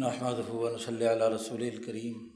[0.00, 2.28] نحمد ہُون صلی اللہ رسول الکریم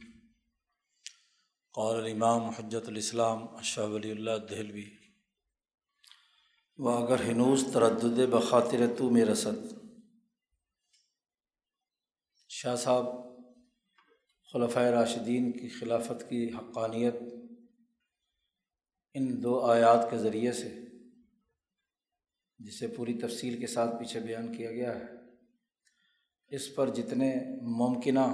[1.75, 4.84] قول الامام حجت الاسلام اشہ ولی اللہ دہلوی.
[6.79, 9.74] و اگر ہنوز تردد بخاطر تو میں رسد.
[12.48, 13.06] شاہ صاحب
[14.53, 17.15] خلفۂ راشدین کی خلافت کی حقانیت
[19.15, 20.80] ان دو آیات کے ذریعے سے،
[22.59, 25.16] جسے پوری تفصیل کے ساتھ پیچھے بیان کیا گیا ہے
[26.48, 28.27] اس پر جتنے ممکنہ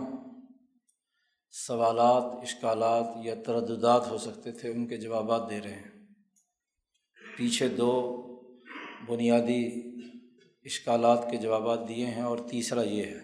[1.50, 6.06] سوالات، اشکالات یا ترددات ہو سکتے تھے، ان کے جوابات دے رہے ہیں۔
[7.36, 8.22] پیچھے دو
[9.08, 9.66] بنیادی
[10.64, 13.20] اشکالات کے جوابات دیے ہیں اور تیسرا یہ ہے۔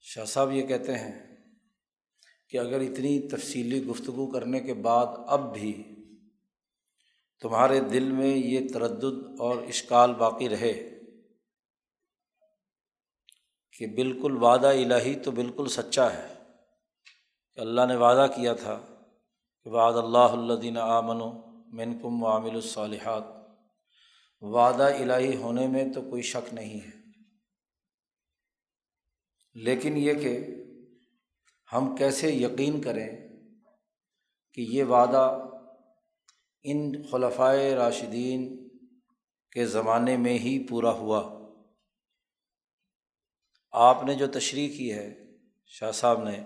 [0.00, 1.36] شاہ صاحب یہ کہتے ہیں
[2.48, 5.82] کہ اگر اتنی تفصیلی گفتگو کرنے کے بعد اب بھی
[7.40, 10.91] تمہارے دل میں یہ تردد اور اشکال باقی رہے
[13.78, 16.34] کہ بالکل وعدہ الہی تو بالکل سچا ہے
[17.54, 18.80] کہ اللہ نے وعدہ کیا تھا
[19.64, 23.22] کہ وعد اللہ الدین آمن و من کم و عامل الصالحات۔
[24.40, 27.02] وعدہ الہی ہونے میں تو کوئی شک نہیں ہے۔
[29.54, 30.46] لیکن یہ کہ
[31.72, 33.28] ہم کیسے یقین کریں
[34.54, 35.44] کہ یہ وعدہ
[36.62, 38.68] ان خلفائے راشدین
[39.50, 41.41] کے زمانے میں ہی پورا ہوا۔
[43.72, 45.14] آپ نے جو تشریح کی ہے،
[45.66, 46.42] شاہ صاحب نے،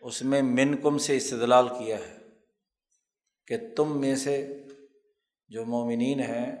[0.00, 2.18] اس میں من کم سے استدلال کیا ہے
[3.46, 4.62] کہ تم میں سے
[5.48, 6.56] جو مومنین ہیں،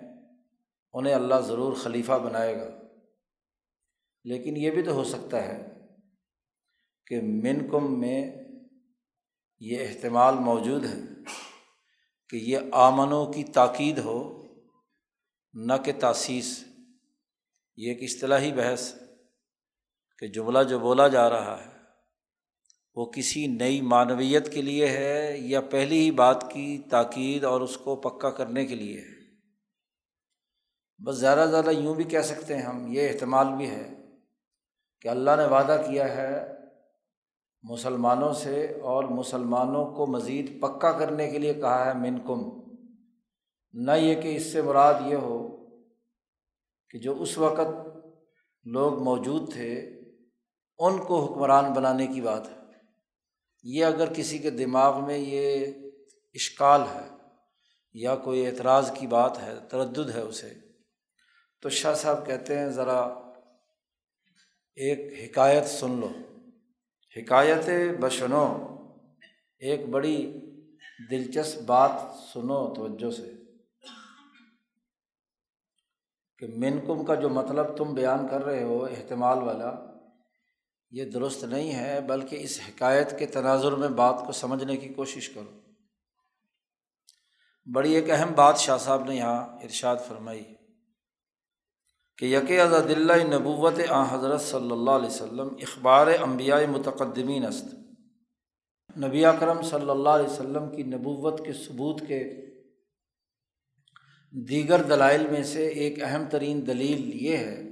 [0.92, 2.80] انہیں اللہ ضرور خلیفہ بنائے گا۔
[4.24, 5.66] لیکن یہ بھی تو ہو سکتا ہے
[7.06, 8.30] کہ من کم میں
[9.60, 11.00] یہ اہتمال موجود ہے
[12.28, 14.46] کہ یہ آمنوں کی تاکید ہو،
[15.52, 16.64] نہ کہ تاسیس۔
[17.76, 18.94] یہ ایک اصطلاحی بحث
[20.20, 21.68] کہ جملہ جو بولا جا رہا ہے،
[22.94, 27.76] وہ کسی نئی معنویت کے لیے ہے یا پہلی ہی بات کی تاکید اور اس
[27.76, 29.18] کو پکا کرنے کے لیے ہے؟
[31.04, 33.94] بس زیادہ زیادہ یوں بھی کہہ سکتے ہیں ہم، یہ اہتمال بھی ہے
[35.00, 36.56] کہ اللہ نے وعدہ کیا ہے
[37.62, 42.42] مسلمانوں سے اور مسلمانوں کو مزید پکا کرنے کے لیے کہا ہے من کم
[43.72, 45.38] نہ یہ کہ اس سے مراد یہ ہو
[46.88, 47.88] کہ جو اس وقت
[48.66, 49.99] لوگ موجود تھے
[50.80, 52.56] ان کو حکمران بنانے کی بات ہے۔
[53.62, 55.66] یہ اگر کسی کے دماغ میں یہ
[56.34, 57.08] اشکال ہے
[57.92, 60.54] یا کوئی اعتراض کی بات ہے، تردد ہے اسے،
[61.62, 63.00] تو شاہ صاحب کہتے ہیں، ذرا
[64.74, 66.10] ایک حکایت سن لو۔
[67.16, 67.68] حکایت
[68.00, 68.66] بشنو،
[69.58, 70.40] ایک بڑی
[71.10, 71.90] دلچسپ بات
[72.32, 73.32] سنو توجہ سے۔
[76.38, 79.89] کہ من کم کا جو مطلب تم بیان کر رہے ہو اہتمال والا
[80.90, 85.28] یہ درست نہیں ہے، بلکہ اس حکایت کے تناظر میں بات کو سمجھنے کی کوشش
[85.28, 85.60] کرو۔
[87.74, 90.44] بڑی ایک اہم بات شاہ صاحب نے یہاں ارشاد فرمائی
[92.18, 97.74] کہ یک ازاد اللہ نبوت آ حضرت صلی اللہ علیہ وسلم اخبار امبیا متقدمین است۔
[98.96, 102.24] نبی اکرم صلی اللہ علیہ وسلم کی نبوت کے ثبوت کے
[104.30, 107.69] دیگر دلائل میں سے ایک اہم ترین دلیل یہ ہے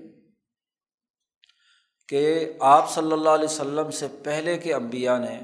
[2.09, 3.49] کہ آپ صلی اللہ علیہ
[3.81, 5.41] و سے پہلے کے امبیا نے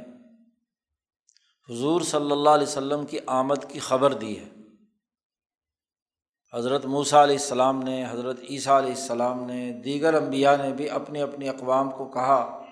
[1.70, 4.48] حضور صلی اللہ علیہ و کی آمد کی خبر دی ہے۔
[6.52, 11.20] حضرت موسیٰ علیہ السلام نے، حضرت عیسیٰ علیہ السلام نے، دیگر امبیا نے بھی اپنی
[11.20, 12.64] اپنی اقوام کو کہا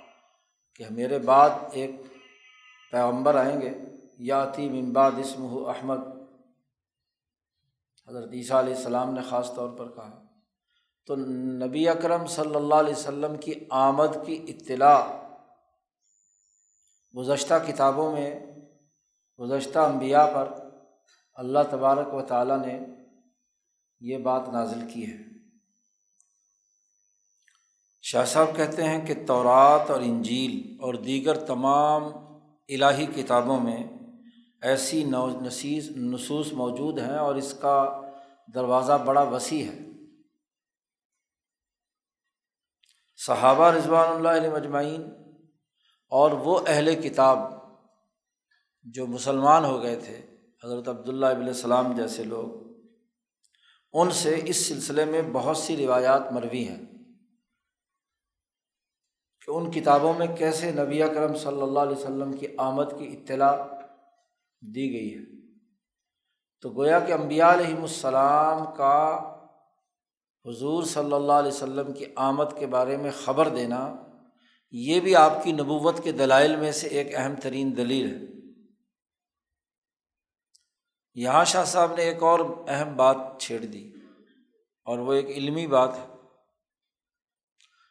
[0.74, 1.90] کہ میرے بعد ایک
[2.90, 3.70] پیغمبر آئیں گے،
[4.18, 5.98] یاتی ممباد اسم احمد۔
[8.08, 10.21] حضرت عیسیٰ علیہ السلام نے خاص طور پر کہا۔
[11.06, 11.16] تو
[11.66, 15.00] نبی اکرم صلی اللہ علیہ وسلم کی آمد کی اطلاع
[17.18, 18.40] گزشتہ کتابوں میں،
[19.40, 20.48] گزشتہ انبیاء پر
[21.34, 22.80] اللہ تبارک و تعالیٰ نے
[24.00, 25.16] یہ بات نازل کی ہے۔
[28.02, 32.02] شاہ صاحب کہتے ہیں کہ تورات اور انجیل اور دیگر تمام
[32.68, 33.84] الہی کتابوں میں
[34.62, 38.00] ایسی نو نصیص نصوص موجود ہیں اور اس کا
[38.54, 39.91] دروازہ بڑا وسیع ہے۔
[43.26, 45.02] صحابہ رضوان اللہ علیہ مجمعین
[46.08, 47.38] اور وہ اہل کتاب
[48.84, 50.16] جو مسلمان ہو گئے تھے،
[50.64, 52.72] حضرت عبداللہ ابن السلام جیسے لوگ،
[53.92, 56.86] ان سے اس سلسلے میں بہت سی روایات مروی ہیں
[59.40, 63.56] کہ ان کتابوں میں کیسے نبی کرم صلی اللہ علیہ وسلم کی آمد کی اطلاع
[64.74, 65.24] دی گئی ہے۔
[66.60, 69.18] تو گویا کہ امبیا علیہم السلام کا
[70.46, 73.94] حضور صلی اللہ علیہ وسلم کی آمد کے بارے میں خبر دینا
[74.70, 78.26] یہ بھی آپ کی نبوت کے دلائل میں سے ایک اہم ترین دلیل ہے۔
[81.14, 83.92] یہاں شاہ صاحب نے ایک اور اہم بات چھیڑ دی
[84.84, 86.06] اور وہ ایک علمی بات ہے۔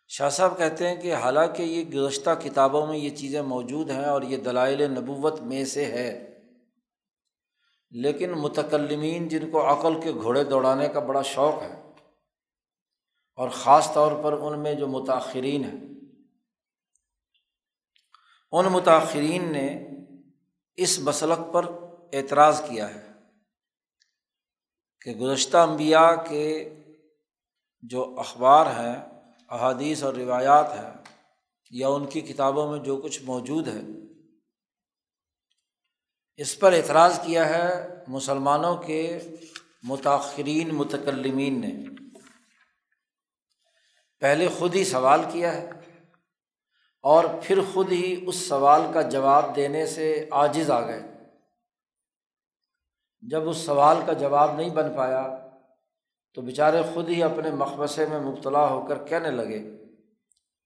[0.07, 4.21] شاہ صاحب کہتے ہیں کہ حالانکہ یہ گزشتہ کتابوں میں یہ چیزیں موجود ہیں اور
[4.21, 6.09] یہ دلائل نبوت میں سے ہے،
[7.91, 11.80] لیکن متکلمین جن کو عقل کے گھوڑے دوڑانے کا بڑا شوق ہے
[13.35, 15.81] اور خاص طور پر ان میں جو متاثرین ہیں۔
[18.51, 19.87] ان متاثرین نے
[20.75, 21.65] اس مسلک پر
[22.13, 23.11] اعتراض کیا ہے
[25.01, 26.73] کہ گزشتہ انبیاء کے
[27.81, 28.95] جو اخبار ہیں،
[29.49, 31.03] احادیث اور روایات ہیں
[31.71, 33.79] یا ان کی کتابوں میں جو کچھ موجود ہے،
[36.37, 39.19] اس پر اعتراض کیا ہے مسلمانوں کے
[39.83, 42.00] متاثرین متکلمین نے۔
[44.21, 45.69] پہلے خود ہی سوال کیا ہے
[47.03, 51.01] اور پھر خود ہی اس سوال کا جواب دینے سے عاجز آ گئے۔
[53.21, 55.49] جب اس سوال کا جواب نہیں بن پایا
[56.33, 59.59] تو بیچارے خود ہی اپنے مقبصے میں مبتلا ہو کر کہنے لگے۔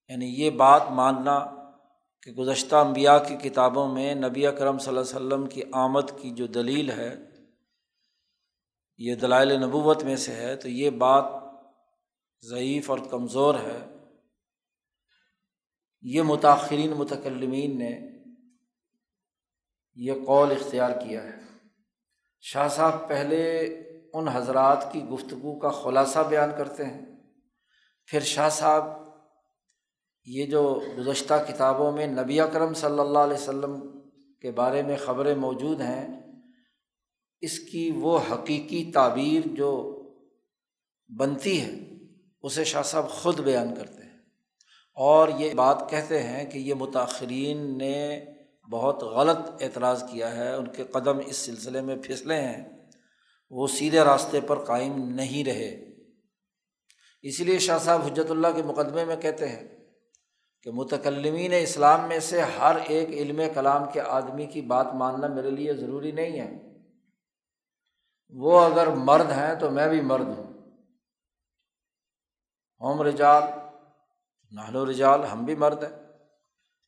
[0.09, 1.45] یعنی یہ بات ماننا
[2.21, 6.31] کہ گزشتہ انبیاء کی کتابوں میں نبی اکرم صلی اللہ علیہ وسلم کی آمد کی
[6.31, 7.15] جو دلیل ہے،
[8.97, 11.44] یہ دلائل نبوت میں سے ہے، تو یہ بات
[12.49, 13.95] ضعیف اور کمزور ہے۔
[16.01, 17.99] یہ متاثرین متکلمین نے
[19.95, 21.35] یہ قول اختیار کیا ہے۔
[22.39, 23.59] شاہ صاحب پہلے
[24.13, 27.05] ان حضرات کی گفتگو کا خلاصہ بیان کرتے ہیں۔
[28.05, 28.83] پھر شاہ صاحب
[30.25, 34.01] یہ جو گزشتہ کتابوں میں نبی اکرم صلی اللہ علیہ وسلم
[34.41, 36.21] کے بارے میں خبریں موجود ہیں،
[37.41, 40.01] اس کی وہ حقیقی تعبیر جو
[41.19, 41.94] بنتی ہے۔
[42.45, 44.19] اسے شاہ صاحب خود بیان کرتے ہیں۔
[44.95, 48.25] اور یہ بات کہتے ہیں کہ یہ متاثرین نے
[48.71, 52.65] بہت غلط اعتراض کیا ہے، ان کے قدم اس سلسلے میں پھسلے ہیں۔
[53.49, 55.85] وہ سیدھے راستے پر قائم نہیں رہے۔
[57.21, 59.77] اسی لیے شاہ صاحب حجرت اللہ کے مقدمے میں کہتے ہیں
[60.63, 65.49] کہ متکلمین اسلام میں سے ہر ایک علم کلام کے آدمی کی بات ماننا میرے
[65.49, 66.59] لیے ضروری نہیں ہے۔
[68.29, 70.54] وہ اگر مرد ہیں تو میں بھی مرد ہوں۔
[72.81, 73.43] ہوم رجال
[74.51, 76.05] نہلو رجال، ہم بھی مرد ہیں۔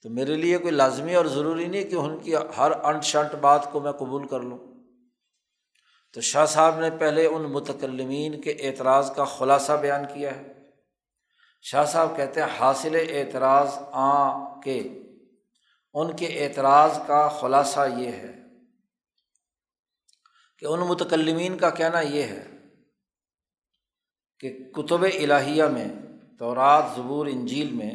[0.02, 3.72] تو میرے لیے کوئی لازمی اور ضروری نہیں کہ ان کی ہر انٹ شنٹ بات
[3.72, 4.58] کو میں قبول کر لوں۔
[6.14, 10.54] تو شاہ صاحب نے پہلے ان متکلمین کے اعتراض کا خلاصہ بیان کیا ہے۔
[11.62, 15.04] شاہ صاحب کہتے ہیں، حاصل اعتراض آ کے۔
[15.94, 18.36] ان کے اعتراض کا خلاصہ یہ ہے
[20.60, 22.57] کہ ان متکلمین کا کہنا یہ ہے
[24.44, 25.88] کہ کتب الہیہ میں،
[26.40, 27.94] تورات، زبور، انجیل میں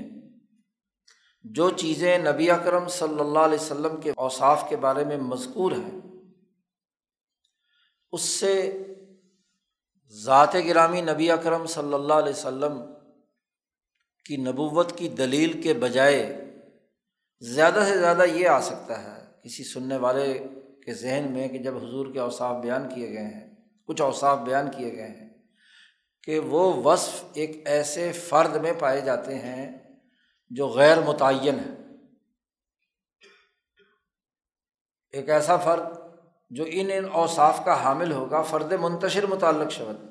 [1.44, 6.00] جو چیزیں نبی اکرم صلی اللہ علیہ وسلم کے اوصاف کے بارے میں مذکور ہیں،
[8.12, 8.54] اس سے
[10.14, 12.80] ذات گرامی نبی اکرم صلی اللہ علیہ وسلم
[14.26, 16.22] کی نبوت کی دلیل کے بجائے
[17.42, 20.26] زیادہ سے زیادہ یہ آ سکتا ہے کسی سننے والے
[20.84, 23.46] کے ذہن میں کہ جب حضور کے اوصاف بیان کیے گئے ہیں،
[23.88, 25.28] کچھ اوصاف بیان کیے گئے ہیں
[26.22, 29.78] کہ وہ وصف ایک ایسے فرد میں پائے جاتے ہیں
[30.50, 31.82] جو غیر متعین ہے
[35.10, 35.86] ایک ایسا فرد
[36.50, 40.04] جو ان ان اوصاف کا حامل ہوگا، فرد منتشر متعلق شبد۔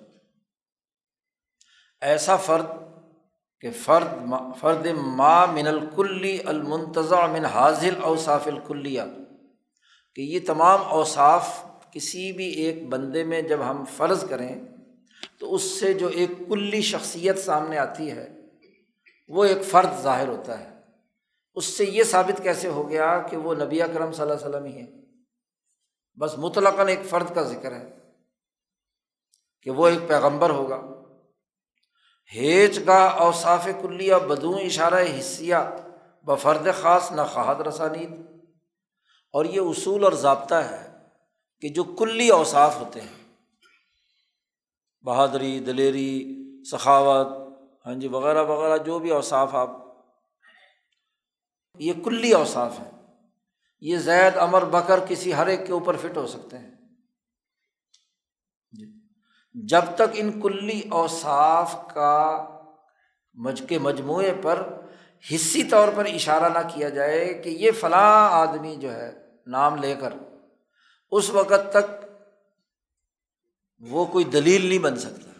[2.01, 2.65] ایسا فرد
[3.59, 4.07] کہ فرد
[4.59, 9.01] فرد ما من الکلی المنتظا من حاضل اوصاف الکلیہ۔
[10.15, 14.70] کہ یہ تمام اوصاف کسی بھی ایک بندے میں جب ہم فرض کریں
[15.41, 18.29] تو اس سے جو ایک کلی شخصیت سامنے آتی ہے،
[19.27, 20.69] وہ ایک فرد ظاہر ہوتا ہے۔
[21.53, 24.65] اس سے یہ ثابت کیسے ہو گیا کہ وہ نبی اکرم صلی اللہ علیہ وسلم
[24.65, 24.87] ہی ہے
[26.19, 27.97] بس مطلقاً ایک فرد کا ذکر ہے
[29.63, 30.81] کہ وہ ایک پیغمبر ہوگا۔
[32.35, 35.55] ہیچ گاہ اوصاف کلیہ بدو اشارہ حصیہ
[36.23, 38.11] بفرد خاص، نہ خواہد رسانید۔
[39.33, 40.91] اور یہ اصول اور ضابطہ ہے
[41.61, 43.20] کہ جو کلی اوصاف ہوتے ہیں
[45.03, 46.37] بہادری، دلیری،
[46.71, 47.27] سخاوت
[47.85, 49.69] ہاں جی وغیرہ وغیرہ، جو بھی اوصاف آپ
[51.79, 52.91] یہ کلی اوصاف ہیں۔
[53.81, 56.71] یہ زید امر بکر کسی ہر ایک کے اوپر فٹ ہو سکتے ہیں۔
[58.71, 58.85] جی۔
[59.53, 62.47] جب تک ان کلی اوصاف کا
[63.33, 64.81] مج کے مجموعے پر
[65.35, 69.11] حصی طور پر اشارہ نہ کیا جائے کہ یہ فلاں آدمی جو ہے
[69.47, 70.13] نام لے کر
[71.11, 72.05] اس وقت تک
[73.89, 75.31] وہ کوئی دلیل نہیں بن سکتا۔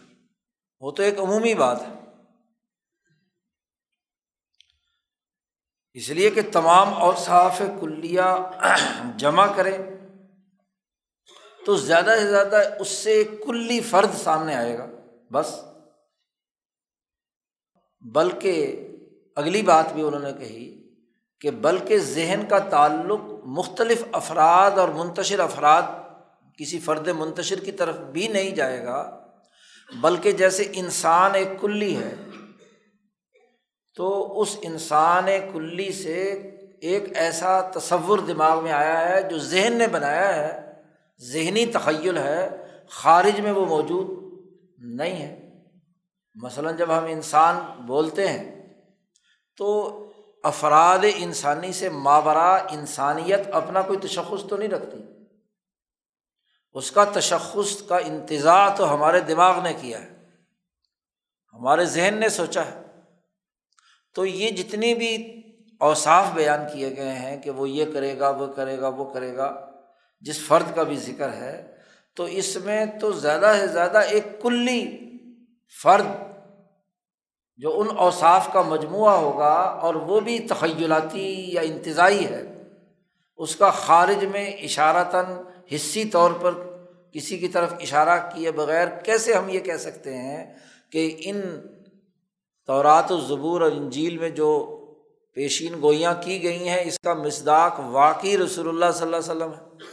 [0.80, 2.02] وہ تو ایک عمومی بات ہے۔
[5.92, 8.50] اس لیے کہ تمام اوصاف کلیہ
[9.16, 9.78] جمع کریں
[11.66, 14.86] تو زیادہ سے زیادہ اس سے کلی فرد سامنے آئے گا۔
[15.32, 15.64] بس۔
[18.00, 18.86] بلکہ
[19.36, 20.90] اگلی بات بھی انہوں نے کہی
[21.40, 25.82] کہ بلکہ ذہن کا تعلق مختلف افراد اور منتشر افراد
[26.58, 29.26] کسی فرد منتشر کی طرف بھی نہیں جائے گا،
[30.00, 32.14] بلکہ جیسے انسان ایک کلی ہے،
[33.96, 36.22] تو اس انسان کلی سے
[36.80, 40.72] ایک ایسا تصور دماغ میں آیا ہے جو ذہن نے بنایا ہے،
[41.20, 44.06] ذہنی تخیل ہے، خارج میں وہ موجود
[44.78, 45.60] نہیں ہے۔
[46.34, 48.74] مثلاً جب ہم انسان بولتے ہیں،
[49.56, 49.98] تو
[50.42, 55.21] افراد انسانی سے ماورا انسانیت اپنا کوئی تشخص تو نہیں رکھتی۔
[56.72, 60.12] اس کا تشخص کا انتظار تو ہمارے دماغ نے کیا ہے۔
[61.54, 62.82] ہمارے ذہن نے سوچا ہے۔
[64.14, 65.42] تو یہ جتنی بھی
[65.80, 69.36] اوصاف بیان کیے گئے ہیں کہ وہ یہ کرے گا، وہ کرے گا، وہ کرے
[69.36, 69.70] گا،
[70.20, 71.76] جس فرد کا بھی ذکر ہے،
[72.16, 74.98] تو اس میں تو زیادہ سے زیادہ ایک کلی
[75.82, 76.06] فرد
[77.56, 82.62] جو ان اوصاف کا مجموعہ ہوگا اور وہ بھی تخیلاتی یا انتظائی ہے،
[83.36, 85.24] اس کا خارج میں اشارتاً
[85.74, 86.54] حصی طور پر
[87.12, 90.54] کسی کی طرف اشارہ کیے بغیر کیسے ہم یہ کہہ سکتے ہیں
[90.90, 91.40] کہ ان
[92.66, 94.78] تورات و ضبور اور انجیل میں جو
[95.34, 99.52] پیشین گوئیاں کی گئی ہیں، اس کا مصداق واقعی رسول اللہ صلی اللہ علیہ وسلم
[99.52, 99.84] ہے۔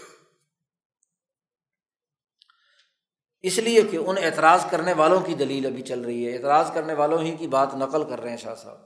[3.42, 6.94] اس لیے کہ ان اعتراض کرنے والوں کی دلیل ابھی چل رہی ہے۔ اعتراض کرنے
[6.94, 8.78] والوں ہی کی بات نقل کر رہے ہیں شاہ صاحب۔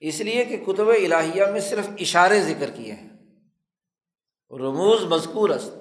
[0.00, 3.10] اس لیے کہ کتب الہیہ میں صرف اشارے ذکر کیے ہیں۔
[4.50, 5.79] رموز مذکور است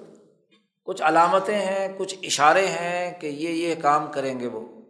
[0.89, 4.81] کچھ علامتیں ہیں، کچھ اشارے ہیں کہ یہ یہ کام کریں گے وہ۔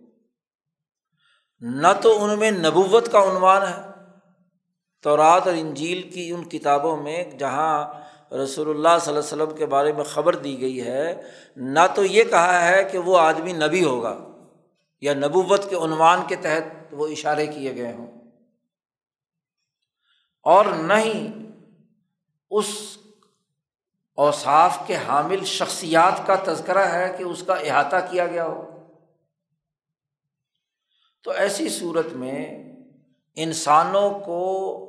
[1.59, 4.05] نہ تو ان میں نبوت کا عنوان ہے۔
[5.03, 7.93] تو رات اور انجیل کی ان کتابوں میں جہاں
[8.33, 11.21] رسول اللہ صلی اللہ وسلم کے بارے میں خبر دی گئی ہے،
[11.55, 14.27] نہ تو یہ کہا ہے کہ وہ آدمی نبی ہوگا
[15.01, 18.11] یا نبوت کے عنوان کے تحت وہ اشارے کیے گئے ہوں۔
[20.43, 21.27] اور نہ ہی
[22.49, 22.98] اس
[24.19, 28.83] اوصاف کے حامل شخصیات کا تذکرہ ہے کہ اس کا احاطہ کیا گیا ہو۔
[31.23, 32.63] تو ایسی صورت میں
[33.35, 34.85] انسانوں کو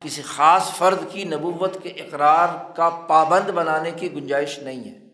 [0.00, 5.04] کسی خاص فرد کی نبوت کے اقرار کا پابند بنانے کی گنجائش نہیں ہے۔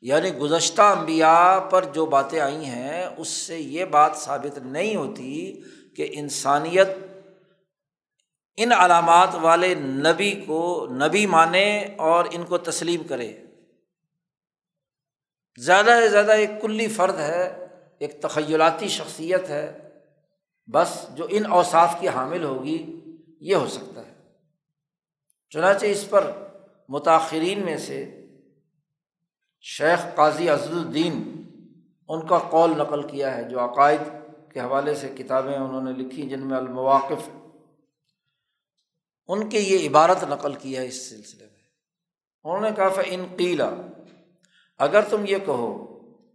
[0.00, 5.62] یعنی گزشتہ انبیا پر جو باتیں آئی ہیں، اس سے یہ بات ثابت نہیں ہوتی
[5.96, 6.88] کہ انسانیت
[8.56, 13.36] ان علامات والے نبی کو نبی مانے اور ان کو تسلیم کرے۔
[15.58, 17.66] زیادہ سے زیادہ ایک کلی فرد ہے،
[17.98, 19.78] ایک تخیلاتی شخصیت ہے۔
[20.66, 23.00] بس جو ان اوصاف کی حامل ہوگی،
[23.40, 24.14] یہ ہو سکتا ہے۔
[25.50, 26.30] چنانچہ اس پر
[26.88, 28.26] متاثرین میں سے
[29.60, 31.42] شیخ قاضی عزد الدین
[32.08, 34.00] ان کا قول نقل کیا ہے، جو عقائد
[34.52, 37.30] کے حوالے سے کتابیں انہوں نے لکھی، جن میں المواقف
[39.28, 41.60] ان کے یہ عبارت نقل کیا ہے اس سلسلے میں۔
[42.44, 43.70] انہوں نے کہا ان قیلا
[44.80, 45.70] اگر تم یہ کہو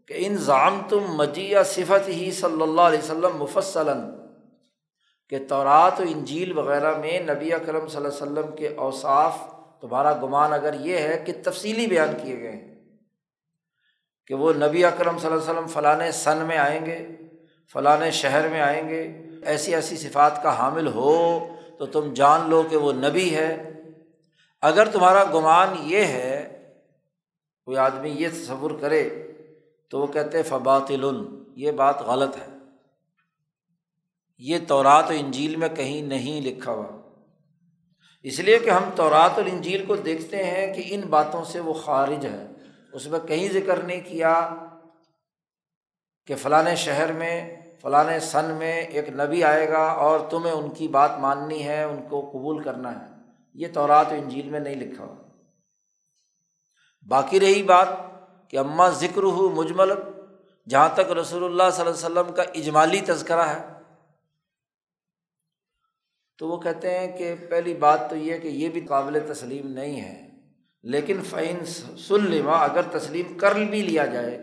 [0.10, 4.00] کہ ان ضام تم مجیہ صفت ہی صلی اللہ علیہ وسلم مفصلاً،
[5.32, 9.40] کہ تورات و انجیل وغیرہ میں نبی اکرم صلی اللہ علیہ وسلم کے اوصاف،
[9.82, 12.76] تمہارا گمان اگر یہ ہے کہ تفصیلی بیان کیے گئے ہیں،
[14.28, 16.98] کہ وہ نبی اکرم صلی اللہ علیہ وسلم فلاں سن میں آئیں گے،
[17.76, 19.02] فلاں شہر میں آئیں گے،
[19.46, 21.14] ایسی ایسی صفات کا حامل ہو
[21.80, 23.74] تو تم جان لو کہ وہ نبی ہے۔
[24.62, 26.64] اگر تمہارا گمان یہ ہے،
[27.66, 29.32] کوئی آدمی یہ تصور کرے
[29.90, 32.58] تو وہ کہتے فباتل یہ بات غلط ہے۔
[34.38, 37.02] یہ تورات و انجیل میں کہیں نہیں لکھا ہوا۔
[38.24, 41.74] اس لیے کہ ہم تورات اور انجیل کو دیکھتے ہیں کہ ان باتوں سے وہ
[41.74, 42.48] خارج ہے۔
[42.94, 44.56] اس میں کہیں ذکر نہیں کیا
[46.26, 47.56] کہ فلاں شہر میں
[47.88, 52.08] فلاں سن میں ایک نبی آئے گا اور تمہیں ان کی بات ماننی ہے، ان
[52.10, 53.14] کو قبول کرنا ہے۔
[53.54, 55.16] یہ تورات و انجیل میں نہیں لکھا ہوا۔
[57.08, 57.88] باقی رہی بات
[58.50, 59.92] کہ اماں ذکر ہو مجمل،
[60.70, 63.68] جہاں تک رسول اللہ صلی اللہ علیہ وسلم کا اجمالی تذکرہ ہے۔
[66.38, 70.02] تو وہ کہتے ہیں کہ پہلی بات تو یہ کہ یہ بھی قابل تسلیم نہیں
[70.02, 70.28] ہے۔
[70.84, 71.66] لیکن فعین
[71.98, 74.40] سلما اگر تسلیم کر بھی لیا جائے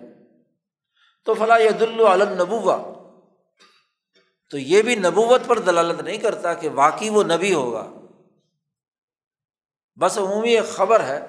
[1.25, 3.04] تو فلاں ید العلم نبوا
[4.55, 7.91] تو یہ بھی نبوت پر دلالت نہیں کرتا کہ واقعی وہ نبی ہوگا۔
[10.01, 11.27] بس عمومی ایک خبر ہے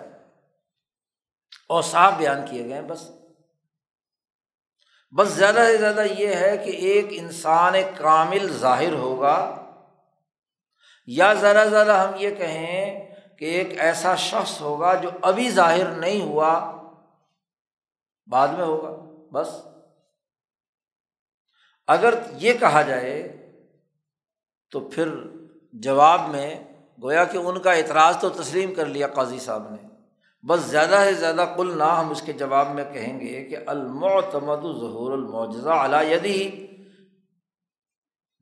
[1.70, 3.12] اور صاف بیان کیے گئے بس۔
[5.18, 9.66] بس زیادہ سے زیادہ یہ ہے کہ ایک انسان ایک کامل ظاہر ہوگا۔
[11.06, 16.22] یا ذرا ذرا ہم یہ کہیں کہ ایک ایسا شخص ہوگا جو ابھی ظاہر نہیں
[16.22, 16.82] ہوا،
[18.28, 18.92] بعد میں ہوگا،
[19.32, 19.75] بس۔
[21.88, 23.42] اگر یہ کہا جائے
[24.72, 25.10] تو پھر
[25.74, 26.64] جواب میں
[27.04, 29.88] گویا کہ ان کا اعتراض تو تسلیم کر لیا قاضی صاحب نے۔
[30.48, 34.62] بس زیادہ سے زیادہ کل نہ ہم اس کے جواب میں کہیں گے کہ المعتمد
[34.62, 36.68] ظہور المعجزہ علی یدی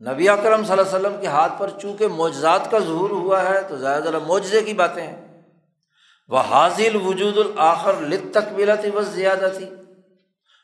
[0.09, 3.61] نبی اکرم صلی اللہ علیہ وسلم کے ہاتھ پر چونکہ معجزات کا ظہور ہوا ہے
[3.61, 5.43] تو زیادہ ذرا معجزے کی باتیں ہیں۔
[6.29, 9.69] وہ حاضل وجود الآخر لت تکمیلا تھی بس زیادہ تھی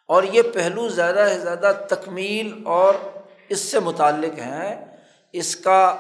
[0.10, 2.94] اور یہ پہلو زیادہ سے زیادہ تکمیل اور
[3.50, 4.98] اس سے متعلق ہیں۔
[5.34, 5.98] اس کا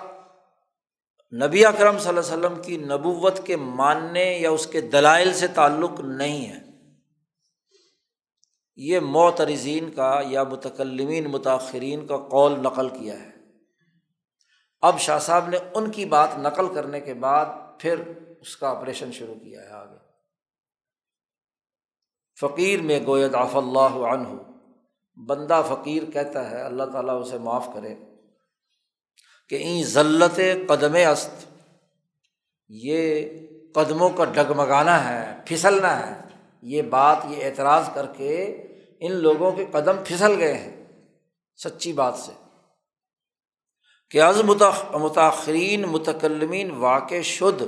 [1.43, 5.47] نبی اکرم صلی اللہ علیہ وسلم کی نبوت کے ماننے یا اس کے دلائل سے
[5.47, 6.59] تعلق نہیں ہے۔
[8.75, 13.29] یہ معترزین کا یا متکلمین متاثرین کا قول نقل کیا ہے۔
[14.81, 17.45] اب شاہ صاحب نے ان کی بات نقل کرنے کے بعد
[17.79, 18.01] پھر
[18.41, 19.99] اس کا آپریشن شروع کیا ہے آگے۔
[22.41, 24.27] فقیر میں گوید آف اللہ عنہ۔
[25.27, 27.96] بندہ فقیر کہتا ہے، اللہ تعالیٰ اسے معاف کرے
[29.50, 31.46] کہ این ذلت قدم است۔
[32.69, 33.25] یہ
[33.75, 36.22] قدموں کا ڈگمگانا ہے، پھسلنا ہے۔
[36.62, 38.46] یہ بات، یہ اعتراض کر کے
[39.00, 40.86] ان لوگوں کے قدم پھسل گئے ہیں۔
[41.63, 42.31] سچی بات سے۔
[44.12, 44.41] کہ از
[44.93, 47.63] متاثرین متکلمین واقع شدھ۔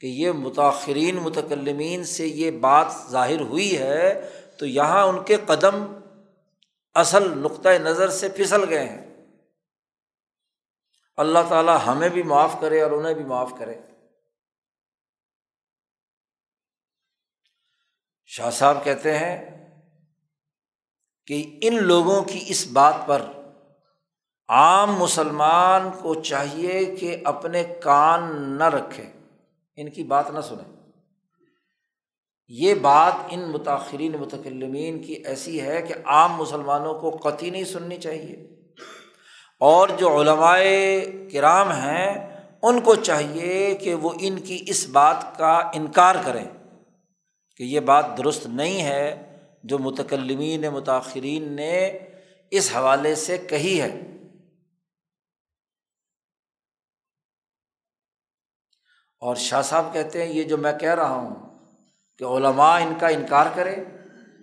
[0.00, 6.00] کہ یہ متاثرین متکلمین سے یہ بات ظاہر ہوئی ہے، تو یہاں ان کے قدم
[6.94, 9.08] اصل نقطۂ نظر سے پھسل گئے ہیں۔
[11.16, 13.74] اللہ تعالیٰ ہمیں بھی معاف کرے اور انہیں بھی معاف کرے۔
[18.26, 19.66] شاہ صاحب کہتے ہیں
[21.26, 23.22] کہ ان لوگوں کی اس بات پر
[24.48, 29.17] عام مسلمان کو چاہیے کہ اپنے کان نہ رکھے۔
[29.80, 30.78] ان کی بات نہ سنیں۔
[32.48, 37.96] یہ بات ان متاثرین متکلمین کی ایسی ہے کہ عام مسلمانوں کو قطعی نہیں سننی
[37.96, 38.36] چاہیے۔
[39.60, 41.00] اور جو علمائے
[41.32, 46.44] کرام ہیں، ان کو چاہیے کہ وہ ان کی اس بات کا انکار کریں
[47.56, 51.98] کہ یہ بات درست نہیں ہے، جو متکلمین متاثرین نے
[52.50, 54.17] اس حوالے سے کہی ہے۔
[59.22, 61.34] اور شاہ صاحب کہتے ہیں، یہ جو میں کہہ رہا ہوں
[62.20, 63.74] کہ علماء ان کا انکار کرے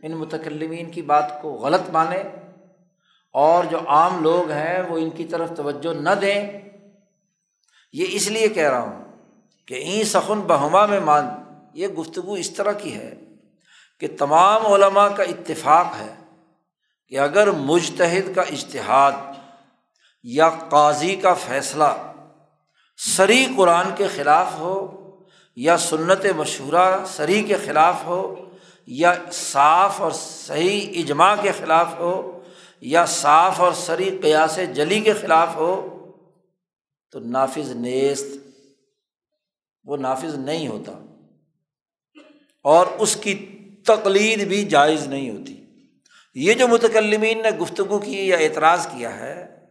[0.03, 2.21] ان متکلمین کی بات کو غلط مانے
[3.35, 6.41] اور جو عام لوگ ہیں وہ ان کی طرف توجہ نہ دیں۔
[7.93, 9.03] یہ اس لیے کہہ رہا ہوں
[9.67, 11.29] کہ این سخن بہما میں مان،
[11.73, 13.13] یہ گفتگو اس طرح کی ہے
[14.01, 16.13] کہ تمام علماء کا اتفاق ہے
[17.11, 19.11] کہ اگر مجتحد کا اشتہاد
[20.25, 21.91] یا قاضی کا فیصلہ
[22.97, 25.01] سری قرآن کے خلاف ہو،
[25.55, 28.49] یا سنت مشہورہ سری کے خلاف ہو،
[28.87, 32.43] یا صاف اور صحیح اجماع کے خلاف ہو،
[32.81, 35.91] یا صاف اور سری قیاس جلی کے خلاف ہو،
[37.11, 38.25] تو نافذ نیست،
[39.83, 40.91] وہ نافذ نہیں ہوتا۔
[42.63, 45.65] اور اس کی تقلید بھی جائز نہیں ہوتی۔
[46.33, 49.65] یہ جو متکلمین نے گفتگو کی یا اعتراض کیا ہے،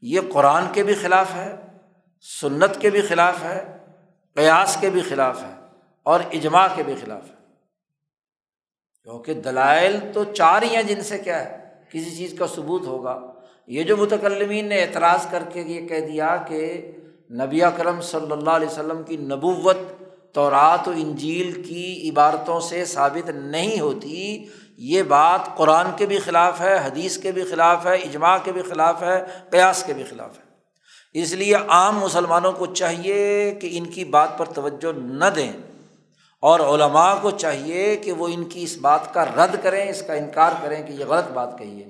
[0.00, 1.56] یہ قرآن کے بھی خلاف ہے۔
[2.20, 3.76] سنت کے بھی خلاف ہے،
[4.34, 5.54] قیاس کے بھی خلاف ہے
[6.02, 7.34] اور اجماع کے بھی خلاف ہے۔
[9.02, 13.32] کیونکہ دلائل تو چار ہی ہیں جن سے کیا ہے، کسی چیز کا ثبوت ہوگا۔
[13.66, 16.92] یہ جو متکلمین نے اعتراض کر کے یہ کہہ دیا کہ
[17.30, 19.76] نبی کرم صلی اللہ علیہ وسلم کی نبوت
[20.32, 26.18] تو رات و انجیل کی عبارتوں سے ثابت نہیں ہوتی، یہ بات قرآن کے بھی
[26.18, 30.04] خلاف ہے، حدیث کے بھی خلاف ہے، اجماع کے بھی خلاف ہے، قیاس کے بھی
[30.04, 30.47] خلاف ہے۔
[31.12, 35.52] اس لیے عام مسلمانوں کو چاہیے کہ ان کی بات پر توجہ نہ دیں
[36.40, 40.12] اور علماء کو چاہیے کہ وہ ان کی اس بات کا رد کریں، اس کا
[40.12, 41.88] انکار کریں کہ یہ غلط بات کہی ہے۔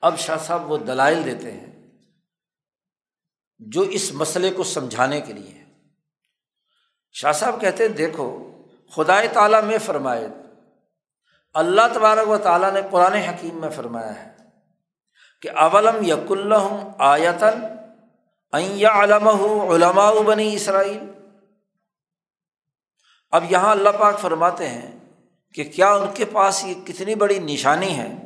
[0.00, 1.88] اب شاہ صاحب وہ دلائل دیتے ہیں
[3.58, 5.64] جو اس مسئلے کو سمجھانے کے لیے۔
[7.12, 8.52] شاہ صاحب کہتے ہیں، دیکھو
[8.94, 10.28] خدا تعالیٰ میں فرمائے،
[11.54, 14.37] اللہ تبارک و تعالیٰ نے قرآن حکیم میں فرمایا ہے۔
[15.42, 17.64] کہ اولم یق اللہ آیتن
[18.52, 19.28] علم
[19.70, 20.98] علماء بنی اسرائیل؟
[23.30, 24.98] اب یہاں اللہ پاک فرماتے ہیں
[25.54, 28.18] کہ کیا ان کے پاس یہ کتنی بڑی نشانی ہے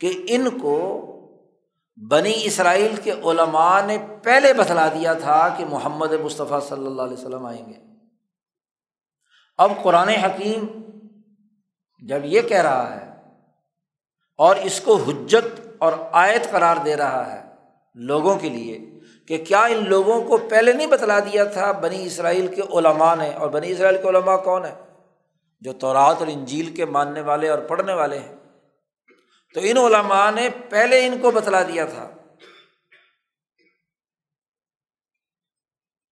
[0.00, 1.06] کہ ان کو
[2.10, 7.16] بنی اسرائیل کے علماء نے پہلے بتلا دیا تھا کہ محمد مصطفیٰ صلی اللہ علیہ
[7.16, 7.74] وسلم آئیں گے۔
[9.58, 10.66] اب قرآن حکیم
[11.98, 13.10] جب یہ کہہ رہا ہے
[14.36, 17.50] اور اس کو حجت اور آیت قرار دے رہا ہے
[17.94, 18.78] لوگوں کے لیے
[19.28, 23.34] کہ کیا ان لوگوں کو پہلے نہیں بتلا دیا تھا بنی اسرائیل کے علماء نے
[23.34, 24.74] اور بنی اسرائیل کے علماء کون ہے
[25.60, 28.36] جو تورات اور انجیل کے ماننے والے اور پڑھنے والے ہیں؟
[29.54, 32.10] تو ان علماء نے پہلے ان کو بتلا دیا تھا۔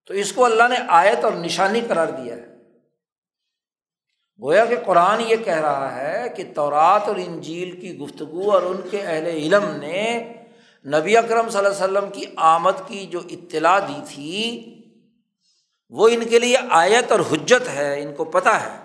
[0.07, 2.58] تو اس کو اللہ نے آیت اور نشانی قرار دیا ہے۔
[4.43, 8.81] گویا کہ قرآن یہ کہہ رہا ہے کہ تورات اور انجیل کی گفتگو اور ان
[8.91, 10.33] کے اہل علم نے
[10.87, 14.75] نبی اکرم صلی اللہ علیہ وسلم کی آمد کی جو اطلاع دی تھی،
[15.91, 18.79] وہ ان کے لیے آیت اور حجت ہے، ان کو پتہ ہے۔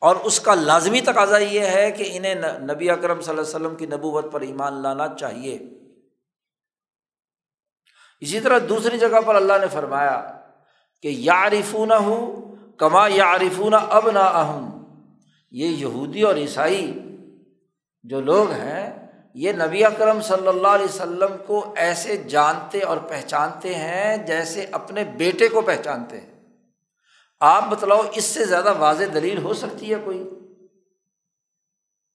[0.00, 3.76] اور اس کا لازمی تقاضا یہ ہے کہ انہیں نبی اکرم صلی اللہ علیہ وسلم
[3.76, 5.58] کی نبوت پر ایمان لانا چاہیے۔
[8.20, 10.40] اسی طرح دوسری جگہ پر اللہ نے فرمایا
[11.02, 12.53] کہ یارفون ہوں
[12.84, 14.84] کما یارفون اب نہ اہم
[15.50, 16.98] یہ یہودی اور عیسائی
[18.02, 23.74] جو لوگ ہیں، یہ نبی اکرم صلی اللہ علیہ وسلم کو ایسے جانتے اور پہچانتے
[23.74, 26.42] ہیں جیسے اپنے بیٹے کو پہچانتے ہیں۔
[27.40, 30.30] آپ بتلاؤ، اس سے زیادہ واضح دلیل ہو سکتی ہے کوئی؟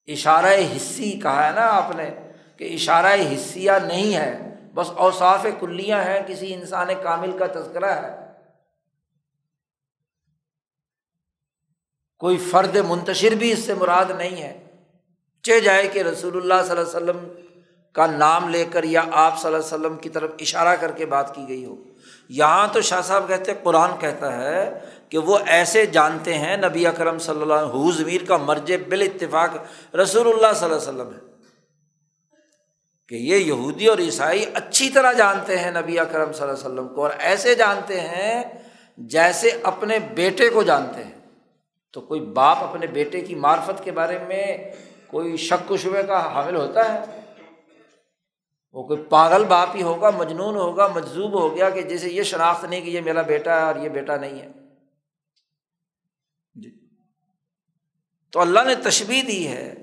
[0.08, 2.10] اشارہ حصی کہا ہے نا آپ نے
[2.58, 8.29] کہ اشارہ حصیہ نہیں ہے۔ بس اوصاف کلیاں ہیں، کسی انسان کامل کا تذکرہ ہے۔
[12.20, 14.66] کوئی فرد منتشر بھی اس سے مراد نہیں ہے۔
[15.44, 17.34] چہ جائے کہ رسول اللہ صلی اللہ علیہ وسلم
[17.94, 21.06] کا نام لے کر یا آپ صلی اللہ علیہ وسلم کی طرف اشارہ کر کے
[21.06, 21.76] بات کی گئی ہو۔
[22.30, 24.80] یہاں تو شاہ صاحب کہتے قرآن کہتا ہے
[25.10, 29.50] کہ وہ ایسے جانتے ہیں، نبی اکرم صلی اللہ علیہ ضمیر کا مرج بال اتفاق
[29.96, 31.30] رسول اللہ صلی اللہ علیہ وسلم ہے۔
[33.08, 36.88] کہ یہ یہودی اور عیسائی اچھی طرح جانتے ہیں نبی اکرم صلی اللہ علیہ وسلم
[36.88, 38.44] کو اور ایسے جانتے ہیں
[38.98, 41.19] جیسے اپنے بیٹے کو جانتے ہیں۔
[41.92, 44.58] تو کوئی باپ اپنے بیٹے کی معرفت کے بارے میں
[45.08, 47.22] کوئی شک و شبے کا حامل ہوتا ہے؟
[48.74, 52.66] وہ کوئی پاگل باپ ہی ہوگا، مجنون ہوگا مجزوب ہو گیا کہ جیسے یہ شناخت
[52.66, 54.48] نہیں کہ یہ میرا بیٹا ہے اور یہ بیٹا نہیں ہے۔
[56.54, 56.70] جی۔
[58.32, 59.76] تو اللہ نے تشبیح دی ہے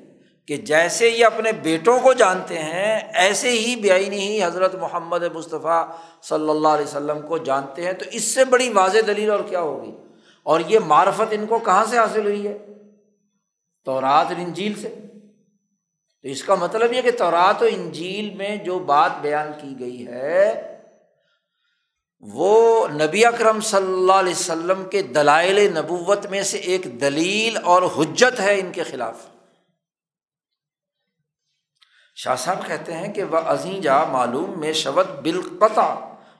[0.46, 5.88] کہ جیسے یہ اپنے بیٹوں کو جانتے ہیں، ایسے ہی بیائی نہیں حضرت محمد مصطفیٰ
[6.22, 9.60] صلی اللہ علیہ وسلم کو جانتے ہیں۔ تو اس سے بڑی واضح دلیل اور کیا
[9.60, 10.05] ہوگی؟
[10.46, 12.58] اور یہ معرفت ان کو کہاں سے حاصل ہوئی ہے؟
[13.84, 14.88] تو رات انجیل سے۔
[16.22, 20.06] تو اس کا مطلب یہ کہ تورات و انجیل میں جو بات بیان کی گئی
[20.06, 20.62] ہے،
[22.20, 27.82] وہ نبی اکرم صلی اللہ علیہ وسلم کے دلائل نبوت میں سے ایک دلیل اور
[27.82, 29.26] حجت ہے ان کے خلاف۔
[32.14, 35.94] شاہ صاحب کہتے ہیں کہ وہ عظیم جا معلوم، میں شبت بالقطع۔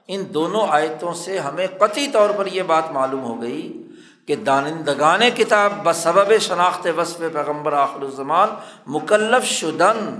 [0.07, 3.83] ان دونوں آیتوں سے ہمیں قطعی طور پر یہ بات معلوم ہو گئی
[4.27, 8.49] کہ دانندگان کتاب بصب شناخت وصف پیغمبر آخر الزمان
[8.87, 10.19] مکلف شدن۔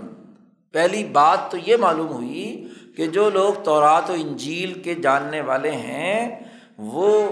[0.71, 2.67] پہلی بات تو یہ معلوم ہوئی
[2.97, 6.39] کہ جو لوگ تورات و انجیل کے جاننے والے ہیں،
[6.77, 7.29] وہ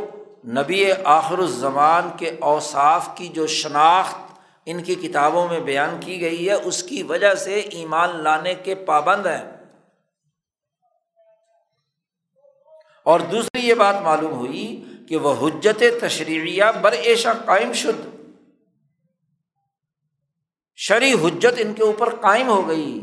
[0.47, 6.47] نبی آخر الزمان کے اوصاف کی جو شناخت ان کی کتابوں میں بیان کی گئی
[6.47, 9.51] ہے، اس کی وجہ سے ایمان لانے کے پابند ہیں۔
[13.03, 18.15] اور دوسری یہ بات معلوم ہوئی کہ وہ حجت تشریعیہ بر ایشا قائم شد۔
[20.75, 22.99] شری حجت ان کے اوپر قائم ہو گئی۔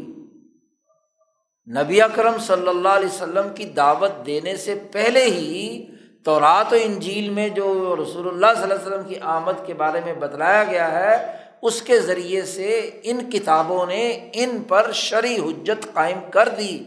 [1.69, 5.87] نبی اکرم صلی اللہ علیہ وسلم کی دعوت دینے سے پہلے ہی
[6.25, 9.75] تو رات و انجیل میں جو رسول اللہ صلی اللہ علیہ وسلم کی آمد کے
[9.75, 15.35] بارے میں بتلایا گیا ہے، اس کے ذریعے سے ان کتابوں نے ان پر شرع
[15.49, 16.85] حجت قائم کر دی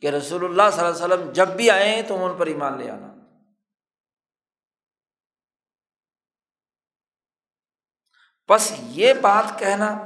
[0.00, 2.90] کہ رسول اللہ صلی اللہ علیہ وسلم جب بھی آئیں تو ان پر ایمان لے
[2.90, 3.11] آنا۔
[8.52, 9.98] بس یہ بات کہنا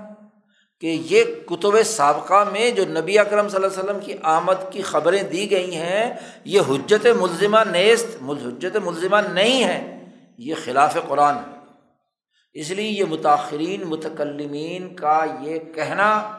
[0.81, 4.83] کہ یہ کتب سابقہ میں جو نبی اکرم صلی اللہ علیہ وسلم کی آمد کی
[4.83, 10.05] خبریں دی گئی ہیں، یہ حجت ملزمہ نیست، حجت ملزمہ نہیں ہے،
[10.39, 11.57] یہ خلاف قرآن ہے۔
[12.53, 16.39] اس لیے یہ متاثرین متکلمین کا یہ کہنا،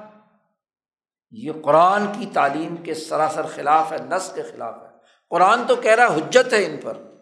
[1.32, 4.88] یہ قرآن کی تعلیم کے سراسر خلاف ہے، نس کے خلاف ہے۔
[5.30, 7.16] قرآن تو کہہ رہا حجت ہے ان پر۔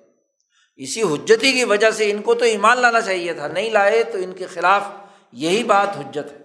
[0.76, 4.18] اسی حجتی کی وجہ سے ان کو تو ایمان لانا چاہیے تھا، نہیں لائے تو
[4.18, 4.84] ان کے خلاف
[5.32, 6.38] یہی بات حجت ہے۔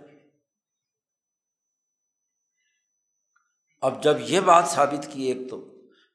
[3.81, 5.61] اب جب یہ بات ثابت کی ایک تو،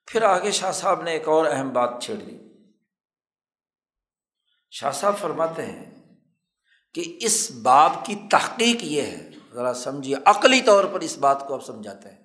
[0.06, 2.38] پھر آگے شاہ صاحب نے ایک اور اہم بات چھیڑ دی۔
[4.72, 6.04] شاہ صاحب فرماتے ہیں
[6.94, 11.54] کہ اس باب کی تحقیق یہ ہے، ذرا سمجھیے، عقلی طور پر اس بات کو
[11.54, 12.24] اب سمجھاتے ہیں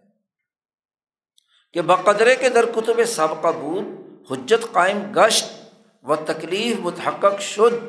[1.72, 3.84] کہ بقدرے کے در کتب سب قبول
[4.30, 5.59] حجت قائم گشت
[6.02, 7.84] و تکلیف متحقق شد،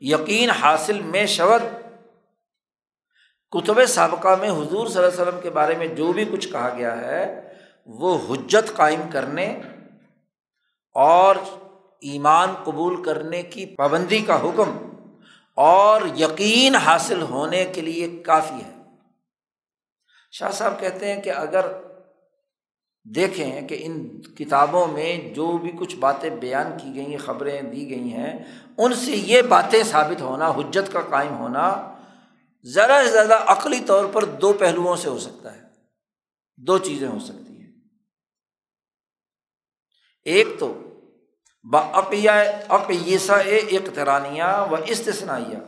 [0.00, 1.62] یقین حاصل میں شود۔
[3.50, 6.68] کتب سابقہ میں حضور صلی اللہ علیہ وسلم کے بارے میں جو بھی کچھ کہا
[6.76, 7.52] گیا ہے،
[7.86, 9.60] وہ حجت قائم کرنے
[10.94, 11.36] اور
[12.00, 14.90] ایمان قبول کرنے کی پابندی کا حکم
[15.54, 18.80] اور یقین حاصل ہونے کے لیے کافی ہے۔
[20.32, 21.66] شاہ صاحب کہتے ہیں کہ اگر
[23.04, 27.90] دیکھیں کہ ان کتابوں میں جو بھی کچھ باتیں بیان کی گئی ہیں، خبریں دی
[27.90, 28.44] گئی ہیں،
[28.78, 31.94] ان سے یہ باتیں ثابت ہونا، حجت کا قائم ہونا
[32.64, 35.62] ذرا سے زیادہ عقلی طور پر دو پہلوؤں سے ہو سکتا ہے۔
[36.56, 37.70] دو چیزیں ہو سکتی ہیں۔
[40.24, 40.82] ایک تو
[41.70, 42.30] باقیہ
[42.68, 45.58] اقیسا اقترانیہ و استثنائیہ۔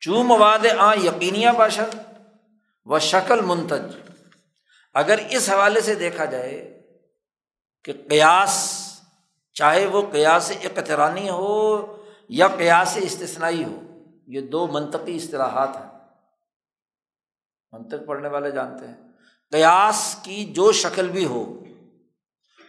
[0.00, 1.96] چو مواد آ یقینیہ باشد
[2.84, 4.15] و شکل منتج۔
[4.96, 6.82] اگر اس حوالے سے دیکھا جائے
[7.84, 8.82] کہ قیاس،
[9.52, 11.86] چاہے وہ قیاس اقترانی ہو
[12.28, 13.82] یا قیاس استثنائی ہو،
[14.26, 15.90] یہ دو منطقی اصطلاحات ہیں۔
[17.72, 18.94] منطق پڑھنے والے جانتے ہیں۔
[19.52, 21.64] قیاس کی جو شکل بھی ہو،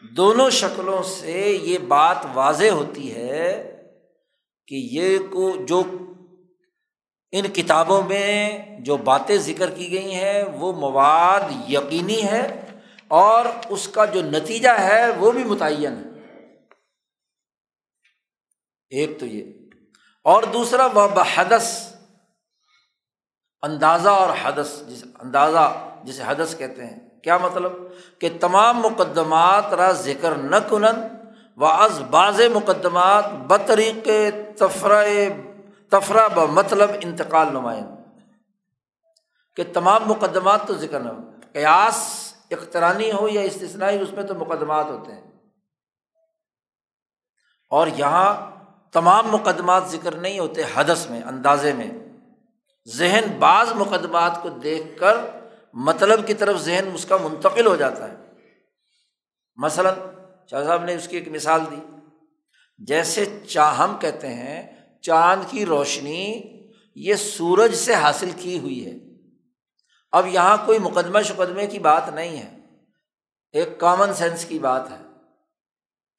[0.01, 3.73] دونوں شکلوں سے یہ بات واضح ہوتی ہے
[4.67, 5.83] کہ یہ کو جو
[7.31, 12.61] ان کتابوں میں جو باتیں ذکر کی گئی ہیں، وہ مواد یقینی ہے
[13.07, 16.17] اور اس کا جو نتیجہ ہے، وہ بھی متعین ہے۔
[18.89, 19.53] ایک تو یہ۔
[20.23, 21.93] اور دوسرا وہ بحدث
[23.61, 27.71] اندازہ اور حدث، جس اندازہ، جسے حدث کہتے ہیں۔ کیا مطلب؟
[28.19, 31.07] کہ تمام مقدمات را ذکر نہ کنن
[31.57, 34.07] و از باز مقدمات بطریق
[34.59, 35.03] تفرہ
[35.91, 37.87] تفرہ ب مطلب انتقال نمائند
[39.55, 44.35] کہ تمام مقدمات تو ذکر نہ ہو قیاس اخترانی ہو یا استثنائی، اس میں تو
[44.35, 45.23] مقدمات ہوتے ہیں۔
[47.69, 48.51] اور یہاں
[48.91, 51.91] تمام مقدمات ذکر نہیں ہوتے حدث میں، اندازے میں۔
[52.87, 55.17] ذہن بعض مقدمات کو دیکھ کر
[55.73, 58.15] مطلب کی طرف ذہن اس کا منتقل ہو جاتا ہے۔
[59.55, 59.93] مثلاً،
[60.51, 61.79] شاہ صاحب نے اس کی ایک مثال دی۔
[62.77, 66.41] جیسے چاہم کہتے ہیں چاند کی روشنی
[66.95, 68.91] یہ سورج سے حاصل کی ہوئی ہے۔
[70.11, 72.57] اب یہاں کوئی مقدمہ شقدمے کی بات نہیں ہے۔
[73.51, 74.97] ایک کامن سینس کی بات ہے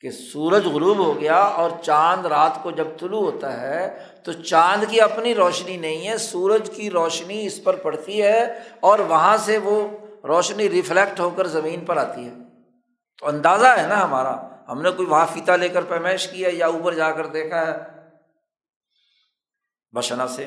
[0.01, 4.85] کہ سورج غروب ہو گیا اور چاند رات کو جب طلوع ہوتا ہے تو چاند
[4.91, 9.59] کی اپنی روشنی نہیں ہے، سورج کی روشنی اس پر پڑتی ہے اور وہاں سے
[9.59, 9.89] وہ
[10.27, 12.33] روشنی ریفلیکٹ ہو کر زمین پر آتی ہے۔
[13.19, 14.37] تو اندازہ ہے نا ہمارا،
[14.69, 17.98] ہم نے کوئی وہاں فیتا لے کر پیمائش کیا یا اوپر جا کر دیکھا ہے۔
[19.93, 20.47] بشنا سے۔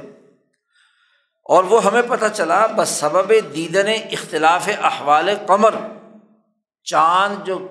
[1.43, 5.75] اور وہ ہمیں پتہ چلا، بس سبب دیدن اختلاف احوال قمر۔
[6.84, 7.67] چاند جو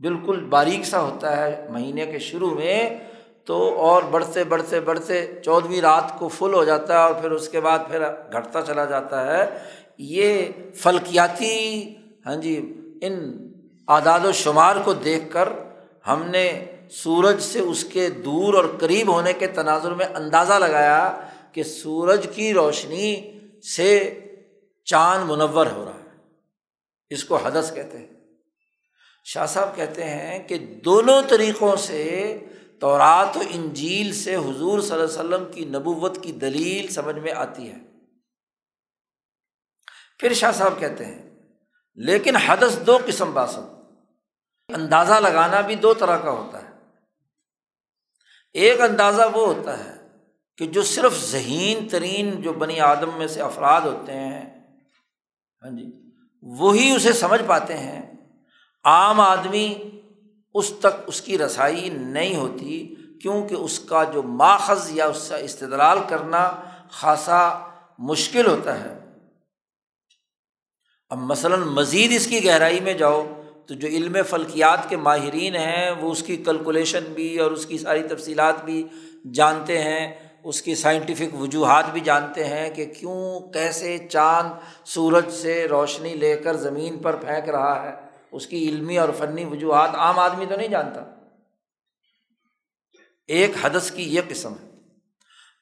[0.00, 2.98] بالکل باریک سا ہوتا ہے مہینے کے شروع میں،
[3.44, 7.48] تو اور بڑھتے بڑھتے بڑھتے چودھویں رات کو فل ہو جاتا ہے اور پھر اس
[7.48, 8.00] کے بعد پھر
[8.32, 9.58] گھٹتا چلا جاتا ہے۔
[9.98, 10.42] یہ
[10.74, 11.94] فلکیاتی
[12.26, 13.46] ہاں جی ان
[13.88, 15.48] اعداد و شمار کو دیکھ کر
[16.06, 21.28] ہم نے سورج سے اس کے دور اور قریب ہونے کے تناظر میں اندازہ لگایا
[21.52, 23.38] کہ سورج کی روشنی
[23.76, 24.20] سے
[24.84, 26.16] چاند منور ہو رہا ہے۔
[27.10, 28.06] اس کو حدث کہتے ہیں۔
[29.24, 32.38] شاہ صاحب کہتے ہیں کہ دونوں طریقوں سے
[32.80, 37.32] تورات و انجیل سے حضور صلی اللہ علیہ وسلم کی نبوت کی دلیل سمجھ میں
[37.32, 37.76] آتی ہے۔
[40.18, 41.30] پھر شاہ صاحب کہتے ہیں،
[41.94, 43.80] لیکن حدث دو قسم باسد
[44.74, 46.69] اندازہ لگانا بھی دو طرح کا ہوتا ہے۔
[48.52, 50.06] ایک اندازہ وہ ہوتا ہے
[50.58, 54.60] کہ جو صرف ذہین ترین جو بنی آدم میں سے افراد ہوتے ہیں
[55.62, 55.92] ہاں جی
[56.42, 58.12] وہی اسے سمجھ پاتے ہیں۔
[58.84, 59.74] عام آدمی
[60.54, 65.36] اس تک اس کی رسائی نہیں ہوتی، کیونکہ اس کا جو ماخذ یا اس کا
[65.36, 66.52] استدلال کرنا
[66.90, 68.98] خاصا مشکل ہوتا ہے۔
[71.08, 73.39] اب مثلاً مزید اس کی گہرائی میں جاؤ۔
[73.70, 77.78] تو جو علم فلکیات کے ماہرین ہیں، وہ اس کی کلکولیشن بھی اور اس کی
[77.78, 78.88] ساری تفصیلات بھی
[79.34, 84.52] جانتے ہیں۔ اس کی سائنٹیفک وجوہات بھی جانتے ہیں کہ کیوں، کیسے چاند
[84.84, 87.94] سورج سے روشنی لے کر زمین پر پھینک رہا ہے۔
[88.32, 91.04] اس کی علمی اور فنی وجوہات عام آدمی تو نہیں جانتا۔
[93.26, 94.70] ایک حدث کی یہ قسم ہے۔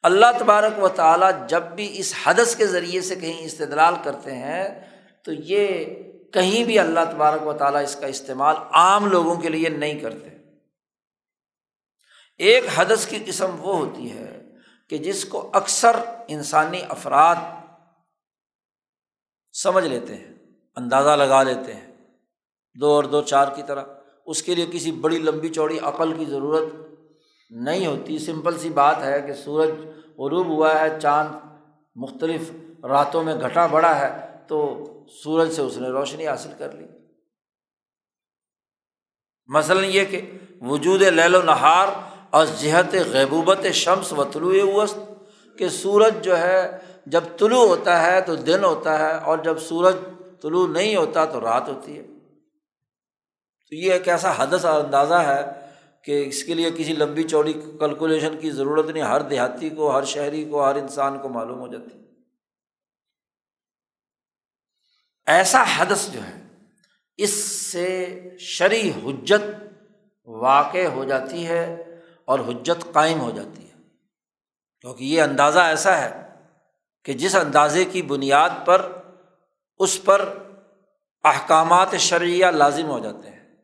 [0.03, 4.81] اللہ تبارک و تعالیٰ جب بھی اس حدث کے ذریعے سے کہیں استدلال کرتے ہیں،
[5.25, 5.85] تو یہ
[6.32, 10.28] کہیں بھی اللہ تبارک و تعالیٰ اس کا استعمال عام لوگوں کے لیے نہیں کرتے۔
[12.38, 14.42] ایک حدث کی قسم وہ ہوتی ہے
[14.88, 15.96] کہ جس کو اکثر
[16.28, 17.36] انسانی افراد
[19.52, 20.34] سمجھ لیتے ہیں،
[20.76, 21.86] اندازہ لگا لیتے ہیں۔
[22.80, 23.84] دو اور دو چار کی طرح۔
[24.26, 26.74] اس کے لیے کسی بڑی لمبی چوڑی عقل کی ضرورت
[27.50, 29.70] نہیں ہوتی۔ سمپل سی بات ہے کہ سورج
[30.18, 31.28] غروب ہوا ہے، چاند
[31.96, 32.52] مختلف
[32.84, 34.84] راتوں میں گھٹا بڑا ہے تو
[35.25, 36.85] سورج سے اس نے روشنی حاصل کر لی۔
[39.47, 41.88] مثلاً یہ کہ وجود لہل و نہار
[42.31, 44.99] اور جہت غیبوبت شمس و طلوع وسط
[45.59, 49.94] کہ سورج جو ہے جب طلوع ہوتا ہے تو دن ہوتا ہے اور جب سورج
[50.42, 52.03] طلوع نہیں ہوتا تو رات ہوتی ہے۔
[53.71, 55.66] تو یہ ایک ایسا حدث اور اندازہ ہے
[56.05, 60.05] کہ اس کے لیے کسی لمبی چوڑی کیلکولیشن کی ضرورت نہیں، ہر دیہاتی کو، ہر
[60.05, 62.08] شہری کو، ہر انسان کو معلوم ہو جاتی۔
[65.28, 66.42] ایسا حدث جو ہے،
[67.16, 67.30] اس
[67.72, 69.42] سے شرع حجت
[70.26, 71.84] واقع ہو جاتی ہے
[72.24, 73.74] اور حجت قائم ہو جاتی ہے۔
[74.80, 76.22] کیونکہ یہ اندازہ ایسا ہے
[77.04, 78.92] کہ جس اندازے کی بنیاد پر،
[79.78, 80.38] اس پر
[81.24, 83.56] احکامات شرعیہ لازم ہو جاتے ہیں۔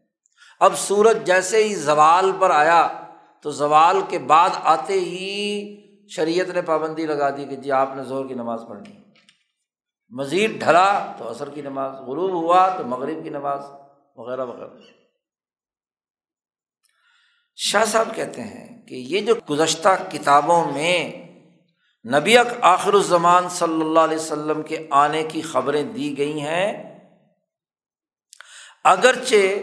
[0.60, 2.88] اب سورج جیسے ہی زوال پر آیا،
[3.42, 5.76] تو زوال کے بعد آتے ہی
[6.08, 9.03] شریعت نے پابندی لگا دی کہ جی آپ نے زور کی نماز پڑھنی
[10.10, 13.60] مزید ڈھلا تو عصر کی نماز، غروب ہوا تو مغرب کی نماز،
[14.16, 14.68] وغیرہ وغیرہ۔
[17.54, 21.12] شاہ صاحب کہتے ہیں کہ یہ جو گزشتہ کتابوں میں
[22.12, 27.00] نبی آخر الزمان صلی اللہ علیہ وسلم کے آنے کی خبریں دی گئی ہیں،
[28.84, 29.60] اگرچہ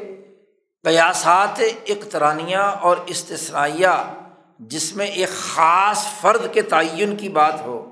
[0.84, 4.14] قیاسات اقترانیہ اور استثنائیہ،
[4.60, 7.91] جس میں ایک خاص فرد کے تعین کی بات ہو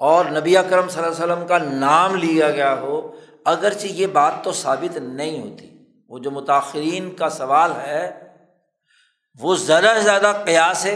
[0.00, 3.12] اور نبی اکرم صلی اللہ علیہ وسلم کا نام لیا گیا ہو،
[3.44, 5.70] اگرچہ یہ بات تو ثابت نہیں ہوتی۔
[6.08, 8.28] وہ جو متاثرین کا سوال ہے،
[9.40, 10.86] وہ زیادہ سے زیادہ قیاس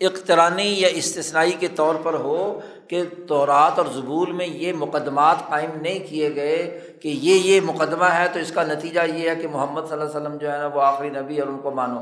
[0.00, 5.70] اقترانی یا استثنائی کے طور پر ہو کہ تورات اور زبول میں یہ مقدمات قائم
[5.80, 9.48] نہیں کیے گئے کہ یہ یہ مقدمہ ہے تو اس کا نتیجہ یہ ہے کہ
[9.48, 12.00] محمد صلی اللہ علیہ وسلم جو ہے نا، وہ آخری نبی اور ان کو مانو۔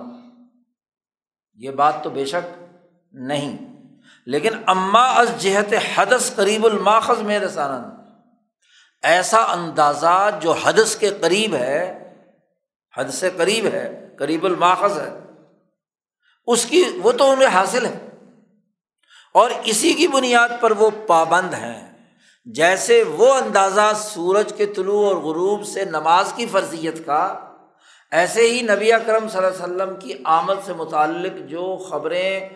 [1.57, 2.63] یہ بات تو بے شک
[3.13, 3.66] نہیں۔
[4.27, 7.85] لیکن اماں از جہت حدث قریب الماخذ میں رسان
[9.03, 12.03] ایسا اندازہ جو حدث کے قریب ہے
[12.97, 15.21] حد سے قریب ہے، قریب الماخذ ہے،
[16.47, 18.09] اس کی وہ تو انہیں حاصل ہے۔
[19.35, 21.99] اور اسی کی بنیاد پر وہ پابند ہیں۔
[22.45, 27.39] جیسے وہ اندازہ سورج کے طلوع اور غروب سے نماز کی فرضیت کا،
[28.11, 32.49] ایسے ہی نبی اکرم صلی اللہ علیہ وسلم کی آمد سے متعلق جو خبریں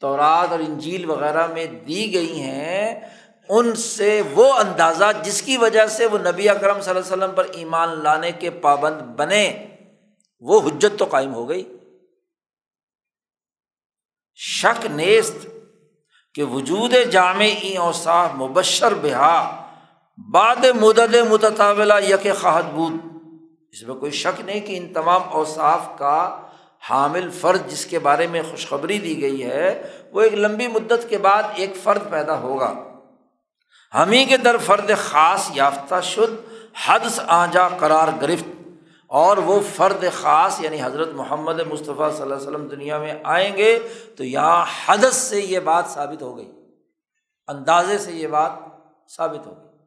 [0.00, 3.00] تورات اور انجیل وغیرہ میں دی گئی ہیں،
[3.48, 7.34] ان سے وہ اندازہ جس کی وجہ سے وہ نبی اکرم صلی اللہ علیہ وسلم
[7.34, 9.66] پر ایمان لانے کے پابند بنے،
[10.40, 11.76] وہ حجت تو قائم ہو گئی۔
[14.34, 15.46] شک نیست
[16.34, 19.66] کہ وجود جامع اوصاف مبشر بہا
[20.32, 22.92] باد مدد متطابلہ یک خواہد بود۔
[23.72, 26.46] اس میں کوئی شک نہیں کہ ان تمام اوصاف کا
[26.88, 31.18] حامل فرد جس کے بارے میں خوشخبری دی گئی ہے، وہ ایک لمبی مدت کے
[31.18, 32.74] بعد ایک فرد پیدا ہوگا۔
[33.94, 36.52] ہم ہی کے در فرد خاص یافتہ شد
[36.86, 38.48] حد آجا قرار گرفت۔
[39.06, 43.56] اور وہ فرد خاص یعنی حضرت محمد مصطفیٰ صلی اللہ علیہ وسلم دنیا میں آئیں
[43.56, 43.78] گے،
[44.16, 46.52] تو یہاں حدث سے یہ بات ثابت ہو گئی۔
[47.48, 48.52] اندازے سے یہ بات
[49.16, 49.78] ثابت ہو گئی۔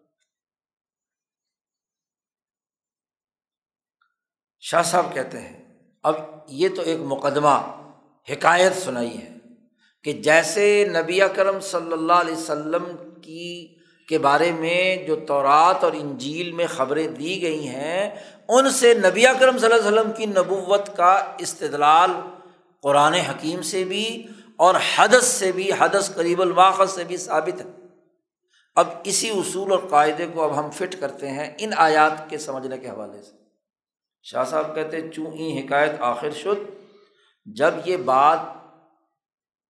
[4.59, 5.62] شاہ صاحب کہتے ہیں
[6.03, 6.15] اب
[6.47, 7.59] یہ تو ایک مقدمہ
[8.31, 9.37] حکایت سنائی ہے
[10.03, 12.83] کہ جیسے نبی کرم صلی اللہ علیہ وسلم
[13.21, 13.75] کی
[14.07, 18.09] کے بارے میں جو تورات اور انجیل میں خبریں دی گئی ہیں،
[18.49, 22.11] ان سے نبی کرم صلی اللہ علیہ وسلم کی نبوت کا استدلال
[22.81, 27.65] قرآن حکیم سے بھی اور حدث سے بھی، حدث قریب الواقع سے بھی ثابت ہے۔
[28.75, 32.77] اب اسی اصول اور قاعدے کو اب ہم فٹ کرتے ہیں ان آیات کے سمجھنے
[32.77, 33.42] کے حوالے سے۔
[34.23, 36.69] شاہ صاحب کہتے چوں این حکایت آخر شد؟
[37.45, 38.39] جب یہ بات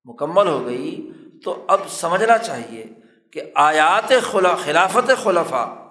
[0.06, 1.12] مکمل ہو گئی
[1.44, 2.84] تو اب سمجھنا چاہیے
[3.32, 5.84] کہ آیات خلا، خلافت خلفا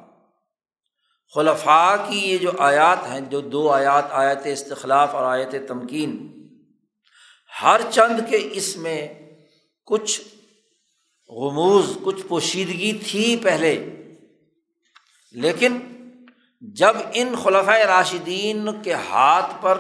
[1.35, 6.17] خلفاء کی یہ جو آیات ہیں، جو دو آیات، آیت استخلاف اور آیت تمکین،
[7.63, 9.09] ہر چند کے اس میں
[9.85, 10.21] کچھ
[11.29, 13.75] غموز، کچھ پوشیدگی تھی پہلے،
[15.33, 15.79] لیکن
[16.63, 19.79] جب ان خلفۂ راشدین کے ہاتھ پر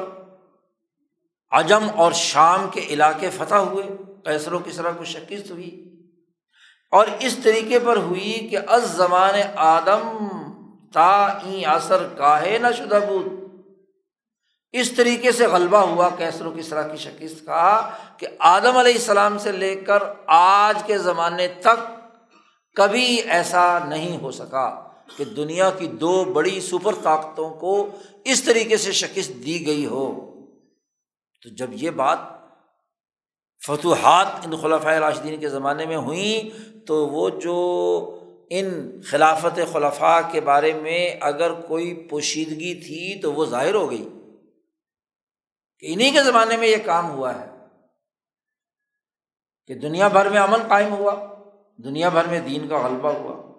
[1.52, 3.84] عجم اور شام کے علاقے فتح ہوئے
[4.24, 5.70] کیسر و کسرا کو شکست ہوئی،
[6.92, 10.28] اور اس طریقے پر ہوئی کہ از زمان آدم
[10.92, 13.26] تا این اثر کاہے نہ شدہ بود۔
[14.74, 19.38] اس طریقے سے غلبہ ہوا کیسر و کسرا کی شکست کا، کہ آدم علیہ السلام
[19.38, 21.90] سے لے کر آج کے زمانے تک
[22.76, 24.68] کبھی ایسا نہیں ہو سکا۔
[25.16, 27.88] کہ دنیا کی دو بڑی سپر طاقتوں کو
[28.24, 30.28] اس طریقے سے شکست دی گئی ہو۔
[31.42, 32.18] تو جب یہ بات
[33.66, 38.18] فتوحات ان خلافۂ راشدین کے زمانے میں ہوئیں تو وہ جو
[38.50, 44.08] ان خلافت خلفاء کے بارے میں اگر کوئی پوشیدگی تھی، تو وہ ظاہر ہو گئی
[45.78, 47.46] کہ انہیں کے زمانے میں یہ کام ہوا ہے۔
[49.66, 51.34] کہ دنیا بھر میں امن قائم ہوا،
[51.84, 53.51] دنیا بھر میں دین کا غلبہ ہوا۔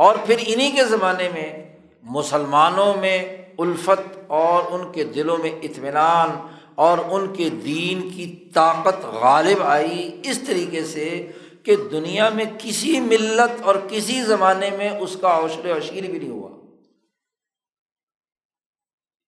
[0.00, 6.46] اور پھر انہیں کے زمانے میں مسلمانوں میں الفت اور ان کے دلوں میں اطمینان
[6.74, 11.30] اور ان کے دین کی طاقت غالب آئی اس طریقے سے
[11.62, 16.30] کہ دنیا میں کسی ملت اور کسی زمانے میں اس کا حوصل اشیر بھی نہیں
[16.30, 16.50] ہوا۔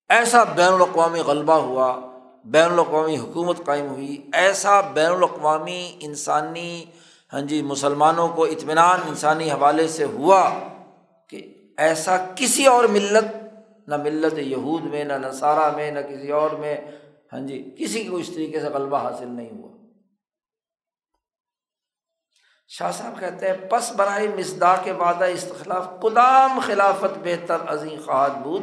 [0.09, 1.99] ایسا بین الاقوامی غلبہ ہوا،
[2.45, 6.85] بین الاقوامی حکومت قائم ہوئی، ایسا بین الاقوامی انسانی
[7.33, 10.59] ہاں جی مسلمانوں کو اطمینان انسانی حوالے سے ہوا
[11.29, 13.35] کہ ایسا کسی اور ملت،
[13.87, 16.77] نہ ملت یہود میں، نہ نصارہ میں، نہ کسی اور میں
[17.33, 19.71] ہاں جی کسی کو اس طریقے سے غلبہ حاصل نہیں ہوا۔
[22.67, 28.31] شاہ صاحب کہتے ہیں، پس برائے مزدا کے وعدہ استخلاف قدام خلافت بہتر عظیم خواہد
[28.31, 28.61] بود۔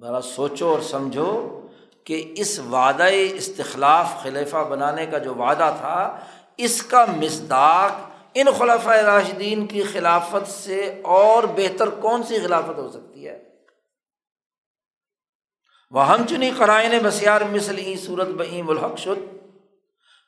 [0.00, 1.60] ذرا سوچو اور سمجھو
[2.04, 6.18] کہ اس وعدہ استخلاف خلیفہ بنانے کا جو وعدہ تھا
[6.58, 7.90] اس کا مزداق
[8.34, 13.42] ان خلافۂ راشدین کی خلافت سے اور بہتر کون سی خلافت ہو سکتی ہے؟
[15.90, 19.36] وہ ہم چنی قرائن بسیار مثل صورت بعیم الحق شد۔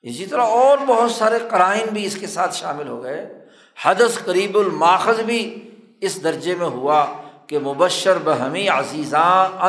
[0.03, 3.47] اسی طرح اور بہت سارے قرائن بھی اس کے ساتھ شامل ہو گئے۔
[3.83, 5.71] حدث قریب الماخذ بھی
[6.01, 7.07] اس درجے میں ہوا
[7.47, 9.63] کہ مبشر بہمی عزیزاں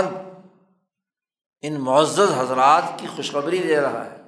[1.62, 4.20] ان معزز حضرات کی خوشخبری دے رہا ہے۔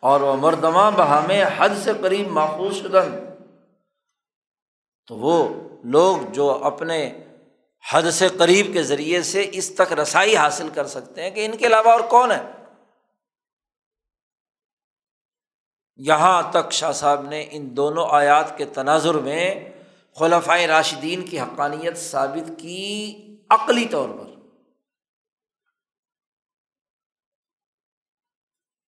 [0.00, 3.18] اور وہ مردمہ بہم حد سے قریب ماخوذ شدن
[5.06, 5.48] تو وہ
[5.84, 7.24] لوگ جو اپنے
[7.92, 11.56] حد سے قریب کے ذریعے سے اس تک رسائی حاصل کر سکتے ہیں کہ ان
[11.56, 12.42] کے علاوہ اور کون ہے
[15.96, 19.72] یہاں تک شاہ صاحب نے ان دونوں آیات کے تناظر میں
[20.16, 23.16] خلفۂ راشدین کی حقانیت ثابت کی
[23.50, 24.29] عقلی طور پر۔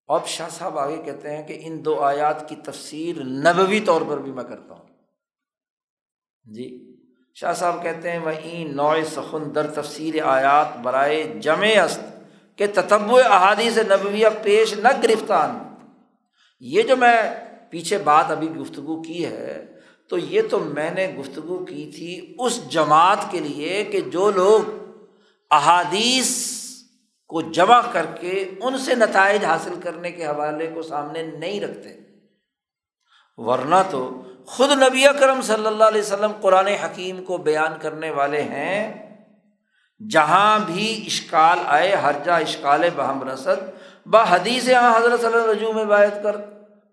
[0.08, 4.18] اب شاہ صاحب آگے کہتے ہیں کہ ان دو آیات کی تفسیر نبوی طور پر
[4.18, 4.86] بھی میں کرتا ہوں۔
[6.44, 6.94] جی
[7.34, 8.30] شاہ صاحب کہتے ہیں وہ
[8.68, 12.00] نوع سخن، در تفسیر آیات برائے جمع است
[12.56, 15.58] کہ تتب احادیث نبویہ پیش نہ گرفتان۔
[16.60, 17.22] یہ جو میں
[17.70, 19.66] پیچھے بات ابھی گفتگو کی ہے،
[20.08, 24.70] تو یہ تو میں نے گفتگو کی تھی اس جماعت کے لیے کہ جو لوگ
[25.50, 26.61] احادیث
[27.32, 32.00] کو جمع کر کے ان سے نتائج حاصل کرنے کے حوالے کو سامنے نہیں رکھتے۔
[33.36, 38.42] ورنہ تو خود نبی کرم صلی اللہ علیہ وسلم قرآن حکیم کو بیان کرنے والے
[38.42, 39.02] ہیں۔
[40.10, 43.70] جہاں بھی اشکال آئے، ہر جا اشکال بہم رسد۔
[44.06, 46.36] ب حدیث یہاں حضرت صلی اللہ رجوع میں باعث کر۔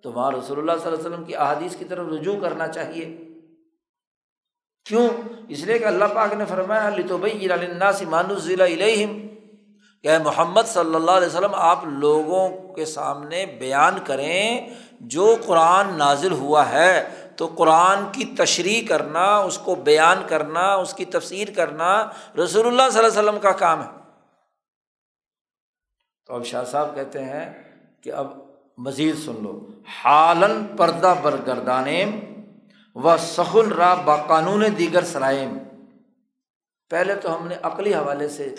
[0.01, 3.17] تو وہاں رسول اللہ صلی اللہ علیہ وسلم کی احادیث کی طرف رجوع کرنا چاہیے۔
[4.85, 5.09] کیوں؟
[5.47, 7.47] اس لیے کہ اللہ پاک نے فرمایا تو بھائی
[8.37, 8.65] ضلع
[10.03, 14.69] کہ محمد صلی اللہ علیہ وسلم، آپ لوگوں کے سامنے بیان کریں
[14.99, 20.93] جو قرآن نازل ہوا ہے۔ تو قرآن کی تشریح کرنا، اس کو بیان کرنا، اس
[20.93, 22.09] کی تفسیر کرنا
[22.43, 23.87] رسول اللہ صلی اللہ علیہ وسلم کا کام ہے۔
[26.25, 27.63] تو اب شاہ صاحب کہتے ہیں
[28.03, 28.27] کہ اب
[28.77, 29.67] مزید سن لو۔
[30.03, 32.19] حالن پردہ برگردانیم
[32.95, 35.57] و سخن را با قانون دیگر سرائم
[36.89, 38.55] پہلے تو ہم نے عقلی حوالے سے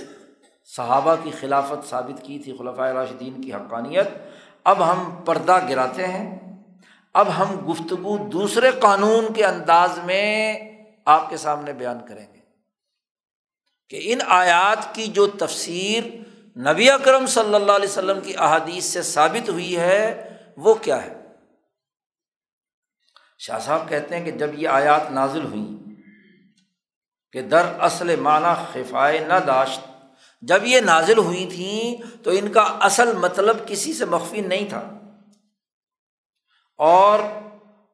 [0.76, 4.08] صحابہ کی خلافت ثابت کی تھی خلافۂ راشدین کی حقانیت۔
[4.64, 6.38] اب ہم پردہ گراتے ہیں۔
[7.14, 10.58] اب ہم گفتگو دوسرے قانون کے انداز میں
[11.06, 12.38] آپ کے سامنے بیان کریں گے
[13.88, 16.04] کہ ان آیات کی جو تفسیر
[16.58, 21.14] نبی اکرم صلی اللہ علیہ وسلم کی احادیث سے ثابت ہوئی ہے، وہ کیا ہے؟
[23.38, 25.90] شاہ صاحب کہتے ہیں کہ جب یہ آیات نازل ہوئیں
[27.32, 29.89] کہ در اصل معنی خفائے نہ داشت
[30.40, 34.98] جب یہ نازل ہوئی تھیں تو ان کا اصل مطلب کسی سے مخفی نہیں تھا۔
[36.78, 37.18] اور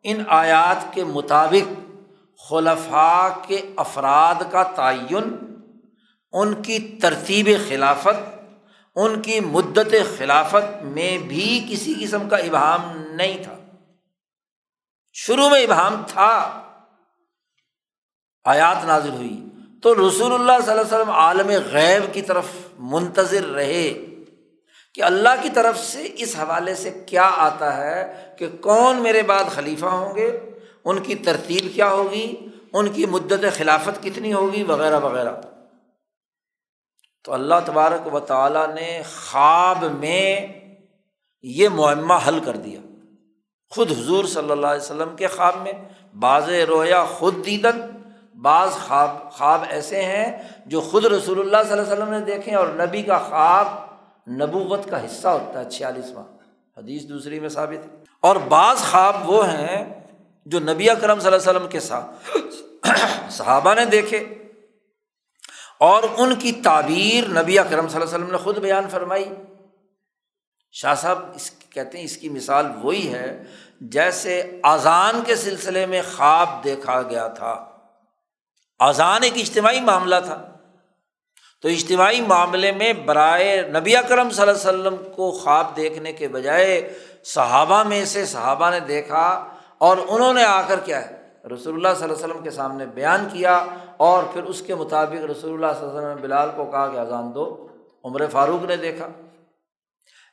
[0.02, 1.90] ان آیات کے مطابق
[2.48, 5.54] خلفاء کے افراد کا تعین،
[6.32, 8.40] ان کی ترتیب خلافت،
[8.94, 13.56] ان کی مدت خلافت میں بھی کسی قسم کا ابہام نہیں تھا۔
[15.12, 16.62] شروع میں ابہام تھا۔
[18.44, 19.44] آیات نازل ہوئی۔
[19.82, 22.44] تو رسول اللہ صلی اللہ علیہ وسلم عالم غیب کی طرف
[22.78, 23.92] منتظر رہے
[24.94, 29.44] کہ اللہ کی طرف سے اس حوالے سے کیا آتا ہے کہ کون میرے بعد
[29.50, 30.40] خلیفہ ہوں گے؟
[30.84, 32.34] ان کی ترتیب کیا ہوگی؟
[32.72, 35.32] ان کی مدت خلافت کتنی ہوگی؟ وغیرہ وغیرہ۔
[37.24, 40.46] تو اللہ تبارک و تعالیٰ نے خواب میں
[41.42, 42.80] یہ معمہ حل کر دیا۔
[43.70, 45.72] خود حضور صلی اللہ علیہ وسلم کے خواب میں
[46.18, 47.95] باز رویا، خود دیدن۔
[48.42, 52.54] بعض خواب خواب ایسے ہیں جو خود رسول اللہ صلی اللہ علیہ وسلم نے دیکھے
[52.54, 53.68] اور نبی کا خواب
[54.30, 56.24] نبوت کا حصہ ہوتا ہے، چھیالیسواں۔
[56.76, 60.00] حدیث دوسری میں ثابت ہے۔ اور بعض خواب وہ ہیں
[60.46, 62.36] جو نبی کرم صلی اللہ علیہ وسلم کے ساتھ
[63.30, 64.24] صحابہ نے دیکھے
[65.78, 69.28] اور ان کی تعبیر نبی کرم صلی اللہ علیہ وسلم نے خود بیان فرمائی۔
[70.72, 73.42] شاہ صاحب، اس کہتے ہیں اس کی مثال وہی ہے
[73.80, 77.75] جیسے اذان کے سلسلے میں خواب دیکھا گیا تھا۔
[78.78, 80.52] اذان ایک اجتماعی معاملہ تھا۔
[81.62, 86.28] تو اجتماعی معاملے میں برائے نبی اکرم صلی اللہ علیہ وسلم کو خواب دیکھنے کے
[86.28, 89.48] بجائے صحابہ میں سے صحابہ نے دیکھا
[89.78, 91.16] اور انہوں نے آ کر کیا ہے،
[91.54, 93.66] رسول اللہ صلی اللہ علیہ وسلم کے سامنے بیان کیا
[93.96, 96.88] اور پھر اس کے مطابق رسول اللہ صلی اللہ علیہ وسلم نے بلال کو کہا
[96.88, 97.66] کہ اذان دو۔
[98.04, 99.08] عمر فاروق نے دیکھا۔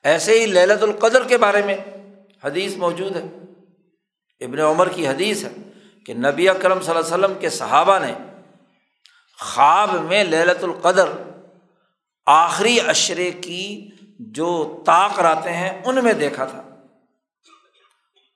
[0.03, 1.77] ایسے ہی للت القدر کے بارے میں
[2.43, 3.23] حدیث موجود ہے۔
[4.45, 5.49] ابن عمر کی حدیث ہے
[6.05, 8.13] کہ نبی اکرم صلی اللہ علیہ وسلم کے صحابہ نے
[9.43, 11.09] خواب میں للت القدر،
[12.25, 13.89] آخری اشرے کی
[14.19, 16.61] جو طاق رہتے ہیں، ان میں دیکھا تھا۔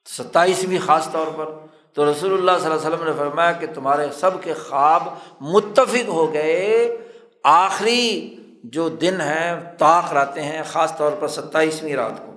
[0.06, 1.46] ستائیسویں خاص طور پر
[1.92, 5.02] تو رسول اللہ صلی اللہ علیہ وسلم نے فرمایا کہ تمہارے سب کے خواب
[5.40, 6.96] متفق ہو گئے۔
[7.44, 12.32] آخری جو دن ہیں، طاق رہتے ہیں، خاص طور پر ستائیسویں رات کو۔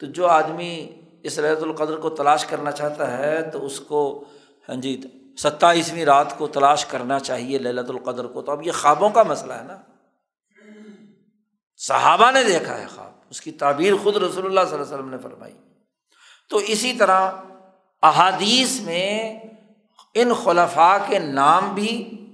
[0.00, 0.90] تو جو آدمی
[1.22, 4.24] اس رحت القدر کو تلاش کرنا چاہتا ہے، تو اس کو
[4.68, 5.00] ہاں جی
[5.36, 9.52] ستائیسویں رات کو تلاش کرنا چاہیے للت القدر کو۔ تو اب یہ خوابوں کا مسئلہ
[9.52, 9.76] ہے نا۔
[11.76, 15.10] صحابہ نے دیکھا ہے خواب۔ اس کی تعبیر خود رسول اللہ صلی اللہ علیہ وسلم
[15.10, 15.54] نے فرمائی۔
[16.48, 17.30] تو اسی طرح
[18.02, 19.40] احادیث میں
[20.14, 22.26] ان خلفاء کے نام بھی،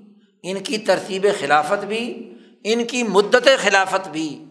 [0.42, 2.34] ان کی ترتیب خلافت بھی،
[2.64, 4.44] ان کی مدت خلافت بھی۔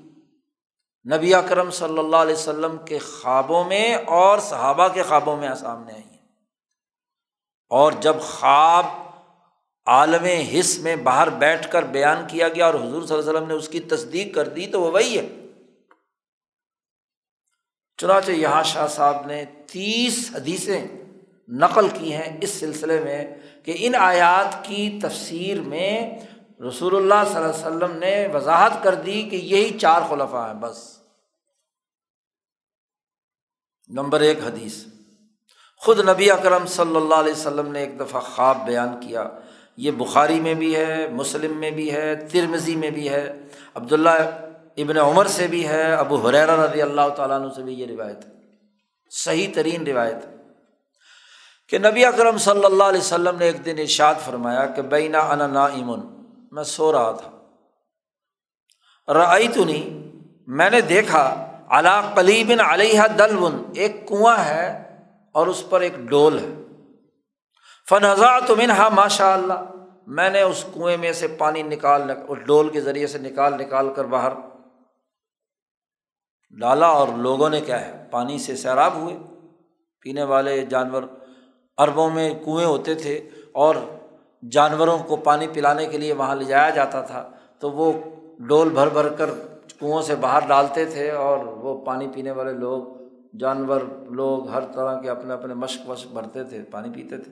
[1.15, 5.93] نبی اکرم صلی اللہ علیہ وسلم کے خوابوں میں اور صحابہ کے خوابوں میں سامنے
[5.93, 6.16] آئی ہیں۔
[7.67, 8.85] اور جب خواب
[9.85, 13.47] عالم حص میں باہر بیٹھ کر بیان کیا گیا اور حضور صلی اللہ علیہ وسلم
[13.47, 15.27] نے اس کی تصدیق کر دی تو وہ وہی ہے۔
[17.97, 20.87] چنانچہ یہاں شاہ صاحب نے تیس حدیثیں
[21.47, 26.19] نقل کی ہیں اس سلسلے میں کہ ان آیات کی تفسیر میں
[26.67, 30.53] رسول اللہ صلی اللہ علیہ وسلم نے وضاحت کر دی کہ یہی چار خلفہ ہیں
[30.53, 30.99] بس۔
[33.89, 34.85] نمبر ایک حدیث۔
[35.77, 39.23] خود نبی اکرم صلی اللہ علیہ وسلم نے ایک دفعہ خواب بیان کیا۔
[39.77, 43.33] یہ بخاری میں بھی ہے، مسلم میں بھی ہے ترمزی میں بھی ہے۔
[43.75, 44.09] عبداللہ
[44.77, 48.27] ابن عمر سے بھی ہے، ابو حریر رضی اللہ تعالیٰ عنہ سے بھی یہ روایت
[48.27, 48.31] ہے۔
[49.11, 50.35] صحیح ترین روایت ہے۔
[51.69, 55.47] کہ نبی اکرم صلی اللہ علیہ وسلم نے ایک دن ارشاد فرمایا کہ بینا انا
[55.47, 55.99] نا امن
[56.51, 57.31] میں سو رہا تھا۔
[59.13, 60.11] رعی تو نہیں
[60.47, 64.86] میں نے دیکھا علا قلیبن علیہ دلون ایک کنواں ہے۔
[65.37, 66.47] اور اس پر ایک ڈول ہے۔
[67.89, 69.71] فنزا تو منہا ماشاء اللہ
[70.07, 73.93] میں نے اس کنویں میں سے پانی نکال اس ڈول کے ذریعے سے نکال نکال
[73.93, 74.31] کر باہر
[76.59, 79.17] ڈالا اور لوگوں نے کیا ہے، پانی سے سیراب ہوئے۔
[80.01, 81.03] پینے والے جانور
[81.77, 83.75] اربوں میں کنویں ہوتے تھے اور
[84.51, 87.29] جانوروں کو پانی پلانے کے لیے وہاں لے جایا جاتا تھا۔
[87.59, 87.93] تو وہ
[88.39, 89.29] ڈول بھر بھر کر
[89.79, 93.06] کنوؤں سے باہر ڈالتے تھے اور وہ پانی پینے والے لوگ
[93.39, 97.31] جانور، لوگ ہر طرح کے اپنے اپنے مشق وشق بھرتے تھے، پانی پیتے تھے۔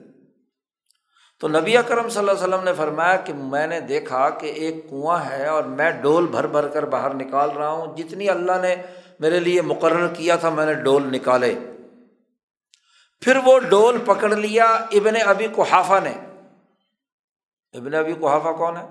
[1.40, 4.90] تو نبی اکرم صلی اللہ علیہ وسلم نے فرمایا کہ میں نے دیکھا کہ ایک
[4.90, 8.76] کنواں ہے اور میں ڈول بھر بھر کر باہر نکال رہا ہوں۔ جتنی اللہ نے
[9.20, 11.54] میرے لیے مقرر کیا تھا، میں نے ڈول نکالے۔
[13.20, 16.12] پھر وہ ڈول پکڑ لیا ابن ابی کوحافہ نے۔
[17.72, 18.86] ابن ابی کوحافہ کون ہے؟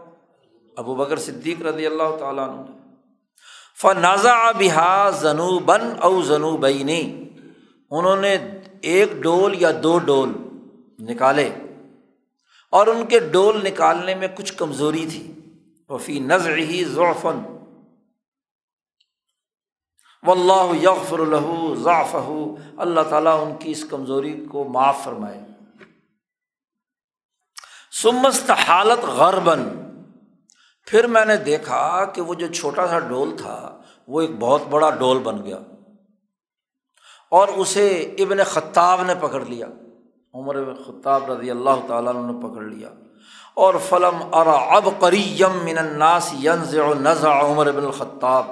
[0.77, 2.84] ابو بکر صدیق رضی اللہ تعالیٰ عنہ
[3.81, 7.29] فنازا بہا زنو بن او زنو بینی
[7.91, 8.37] انہوں نے
[8.81, 10.31] ایک ڈول یا دو ڈول
[10.99, 11.49] نکالے
[12.71, 15.31] اور ان کے ڈول نکالنے میں کچھ کمزوری تھی۔
[15.89, 17.39] وفی نظر ہی ضعفن
[20.23, 22.15] و اللہ یغفر الح ضعف
[22.77, 25.41] اللہ تعالیٰ ان کی اس کمزوری کو معاف فرمائے۔
[28.01, 29.84] سمست حالت غربن
[30.85, 33.77] پھر میں نے دیکھا کہ وہ جو چھوٹا سا ڈول تھا،
[34.07, 35.57] وہ ایک بہت بڑا ڈول بن گیا۔
[37.31, 39.67] اور اسے ابن خطاب نے پکڑ لیا۔
[40.33, 42.89] عمر خطاب رضی اللہ تعالیٰ نے پکڑ لیا۔
[43.53, 48.45] اور فلم ارا اب قریم من الناس ینز نزا عمر ابن الخطاب۔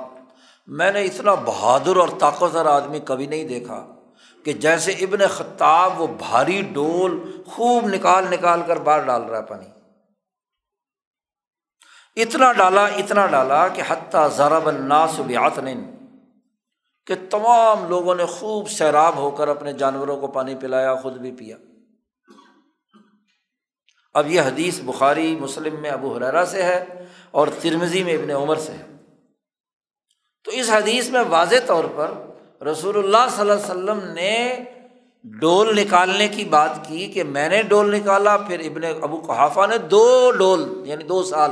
[0.67, 3.86] میں نے اتنا بہادر اور طاقتور آدمی کبھی نہیں دیکھا
[4.45, 9.43] کہ جیسے ابن خطاب وہ بھاری ڈول خوب نکال نکال کر باہر ڈال رہا ہے
[9.43, 9.82] پانی۔
[12.16, 15.91] اتنا ڈالا اتنا ڈالا کہ حتیٰ ضرب الناس بیاتن
[17.07, 21.32] کہ تمام لوگوں نے خوب سیراب ہو کر اپنے جانوروں کو پانی پلایا، خود بھی
[21.32, 21.57] پیا۔
[24.14, 28.55] اب یہ حدیث بخاری، مسلم میں ابو حرارا سے ہے اور ترمزی میں ابن عمر
[28.55, 28.97] سے ہے۔
[30.43, 32.11] تو اس حدیث میں واضح طور پر
[32.66, 34.64] رسول اللہ صلی اللہ علیہ وسلم نے
[35.24, 39.78] ڈول نکالنے کی بات کی کہ میں نے ڈول نکالا، پھر ابن ابو قحافہ نے
[39.78, 41.51] دو ڈول یعنی دو سال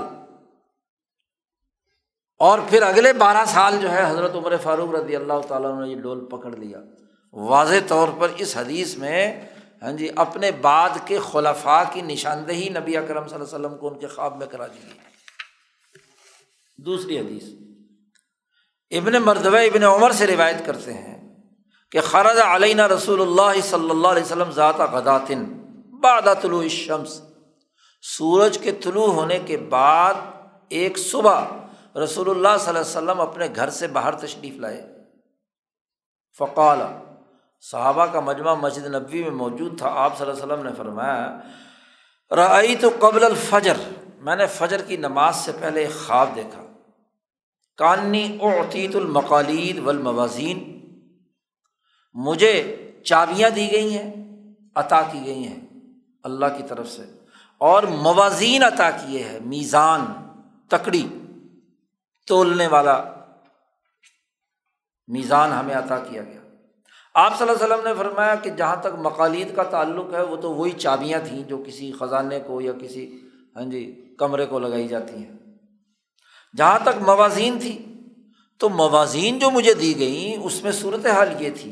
[2.42, 5.96] اور پھر اگلے بارہ سال جو ہے حضرت عمر فاروق رضی اللہ تعالیٰ نے یہ
[5.96, 6.80] ڈول پکڑ لیا۔
[7.34, 9.42] واضح طور پر اس حدیث میں
[9.82, 13.88] ہاں جی اپنے بعد کے خلفاء کی نشاندہی نبی اکرم صلی اللہ علیہ وسلم کو
[13.88, 14.98] ان کے خواب میں کرا دی گئی۔
[16.78, 17.44] دوسری حدیث۔
[18.92, 21.36] ابن مردو ابن عمر سے روایت کرتے ہیں
[21.92, 25.44] کہ خرض علینہ رسول اللہ صلی اللہ علیہ وسلم ذات غداتن
[26.02, 27.22] باد طلوع الشمس۔
[28.02, 30.14] سورج کے طلوع ہونے کے بعد
[30.70, 31.46] ایک صبح
[31.96, 34.98] رسول اللہ صلی اللہ علیہ وسلم اپنے گھر سے باہر تشریف لائے۔
[36.38, 36.80] فقال
[37.62, 41.40] صحابہ کا مجمع مسجد نبوی میں موجود تھا۔ آپ صلی اللہ علیہ وسلم نے فرمایا
[42.36, 43.74] رعی تو قبل الفجر۔
[44.18, 46.64] میں نے فجر کی نماز سے پہلے ایک خواب دیکھا۔
[47.78, 50.82] کانی اوتیت المقالید والموازین۔
[52.14, 54.14] مجھے چابیاں دی گئی ہیں،
[54.76, 55.60] عطا کی گئی ہیں
[56.24, 57.02] اللہ کی طرف سے۔
[57.58, 60.06] اور موازین عطا کیے ہیں، میزان،
[60.68, 61.08] تکڑی۔
[62.32, 63.04] تولنے والا
[65.08, 66.42] میزان ہمیں عطا کیا گیا۔
[67.14, 70.36] آپ صلی اللہ علیہ وسلم نے فرمایا کہ جہاں تک مقالید کا تعلق ہے، وہ
[70.36, 73.20] تو وہی چابیاں تھیں جو کسی خزانے کو یا کسی
[73.56, 75.38] ہاں جی کمرے کو لگائی جاتی ہیں۔
[76.58, 77.86] جہاں تک موازین تھی،
[78.58, 81.72] تو موازین جو مجھے دی گئیں، اس میں صورت حال یہ تھی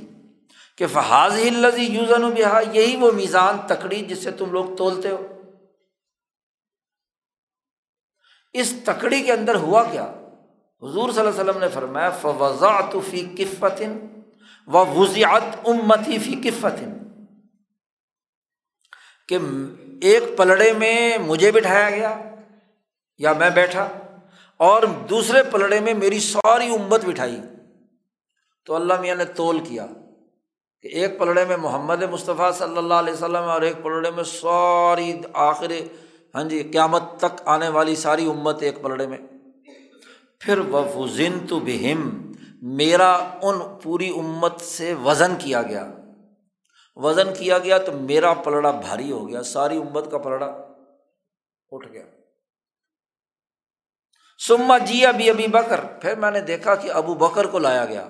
[0.78, 4.76] کہ فحاظ ہی لذی یوزن و بہا یہی وہ میزان تکڑی جس سے تم لوگ
[4.76, 5.28] تولتے ہو۔
[8.54, 10.19] اس تکڑی کے اندر ہوا کیا؟
[10.84, 13.98] حضور صلی اللہ علیہ وسلم نے فرمایا فوضا تو فی کفتن
[14.68, 16.98] و وضیات امتی فی کفتن.
[19.28, 19.38] کہ
[20.02, 22.18] ایک پلڑے میں مجھے بٹھایا گیا
[23.18, 23.88] یا میں بیٹھا
[24.58, 27.42] اور دوسرے پلڑے میں میری ساری امت بٹھائی۔
[28.66, 29.86] تو اللہ میاں نے تول کیا
[30.82, 35.14] کہ ایک پلڑے میں محمد مصطفیٰ صلی اللہ علیہ وسلم اور ایک پلڑے میں ساری
[35.34, 35.72] آخر
[36.36, 39.18] ہاں جی قیامت تک آنے والی ساری امت ایک پلڑے میں۔
[40.40, 42.32] پھر وزن تو بہم
[42.62, 45.92] میرا ان پوری امت سے وزن کیا گیا۔
[46.96, 50.46] وزن کیا گیا تو میرا پلڑا بھاری ہو گیا، ساری امت کا پلڑا
[51.72, 52.06] اٹھ گیا۔
[54.48, 58.08] سما جی ابھی ابھی بکر پھر میں نے دیکھا کہ ابو بکر کو لایا گیا۔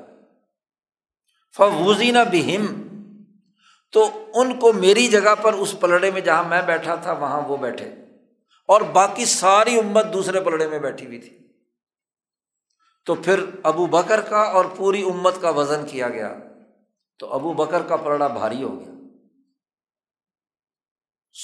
[1.58, 2.88] فوزین بہم
[3.92, 7.58] تو ان کو میری جگہ پر اس پلڑے میں جہاں میں بیٹھا تھا، وہاں وہ
[7.58, 7.86] بیٹھے۔
[8.68, 11.39] اور باقی ساری امت دوسرے پلڑے میں بیٹھی ہوئی تھی۔
[13.06, 16.36] تو پھر ابو بکر کا اور پوری امت کا وزن کیا گیا؟
[17.20, 18.92] تو ابو بکر کا پلڑا بھاری ہو گیا۔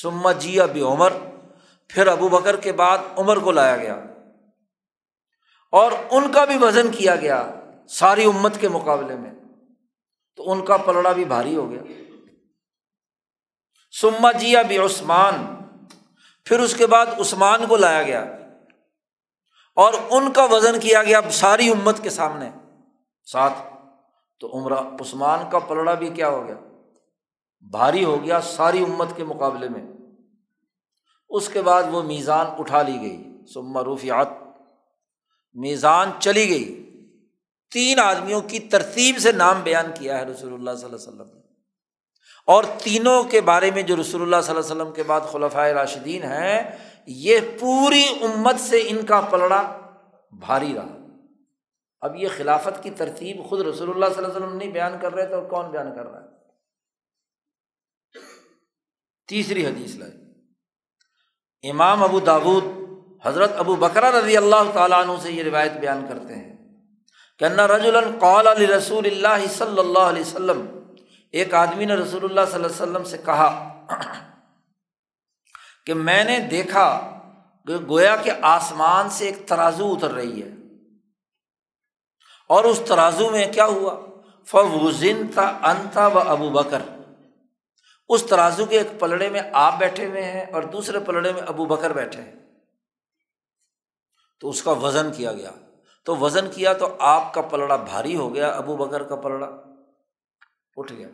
[0.02, 1.14] سما جی ابھی عمر،
[1.88, 4.04] پھر ابو بکر کے بعد عمر کو لایا گیا۔
[5.72, 7.54] اور ان کا بھی وزن کیا گیا
[7.90, 9.34] ساری امت کے مقابلے میں۔
[10.36, 11.82] تو ان کا پلڑا بھی بھاری ہو گیا۔
[14.02, 15.56] سما جی ابھی عثمان،
[16.44, 18.38] پھر اس کے بعد عثمان کو لایا گیا۔
[19.76, 22.50] اور ان کا وزن کیا گیا ساری امت کے سامنے۔
[23.32, 23.54] ساتھ،
[24.40, 26.56] تو عمرہ عثمان کا پلڑا بھی کیا ہو گیا؟
[27.72, 29.82] بھاری ہو گیا ساری امت کے مقابلے میں۔
[31.30, 34.28] اس کے بعد وہ میزان اٹھا لی گئی۔ سما روفیات
[35.54, 36.90] میزان چلی گئی۔
[37.74, 41.36] تین آدمیوں کی ترتیب سے نام بیان کیا ہے رسول اللہ صلی اللہ علیہ وسلم
[41.36, 41.46] نے۔
[42.48, 45.70] اور تینوں کے بارے میں جو رسول اللہ صلی اللہ علیہ وسلم کے بعد خلفۂ
[45.70, 49.62] راشدین ہیں یہ پوری امت سے ان کا پلڑا
[50.32, 50.94] بھاری رہا۔
[52.02, 55.14] اب یہ خلافت کی ترتیب خود رسول اللہ صلی اللہ علیہ وسلم نہیں بیان کر
[55.14, 56.28] رہے تھے کون بیان کر رہا ہے؟
[59.28, 62.64] تیسری حدیث لائے امام ابو داود
[63.26, 66.54] حضرت ابو بکرا رضی اللہ تعالیٰ عنہ سے یہ روایت بیان کرتے ہیں
[67.40, 67.86] کہ رج
[68.20, 70.66] قال علی رسول اللہ صلی اللہ علیہ وسلم،
[71.34, 73.48] ایک آدمی نے رسول اللہ صلی اللہ علیہ وسلم سے کہا
[75.86, 77.20] کہ میں نے دیکھا
[77.68, 80.48] کہ گویا کہ آسمان سے ایک ترازو اتر رہی ہے۔
[82.50, 84.06] اور اس ترازو میں کیا ہوا؟
[84.46, 86.82] فوزن تھا انتا و ابو بکر
[88.10, 91.66] اس ترازو کے ایک پلڑے میں آپ بیٹھے ہوئے ہیں اور دوسرے پلڑے میں ابو
[91.66, 92.36] بکر بیٹھے ہیں۔
[94.40, 95.52] تو اس کا وزن کیا گیا؟
[96.06, 99.48] تو وزن کیا تو آپ کا پلڑا بھاری ہو گیا، ابو بکر کا پلڑا۔
[100.76, 101.08] اٹھ گیا۔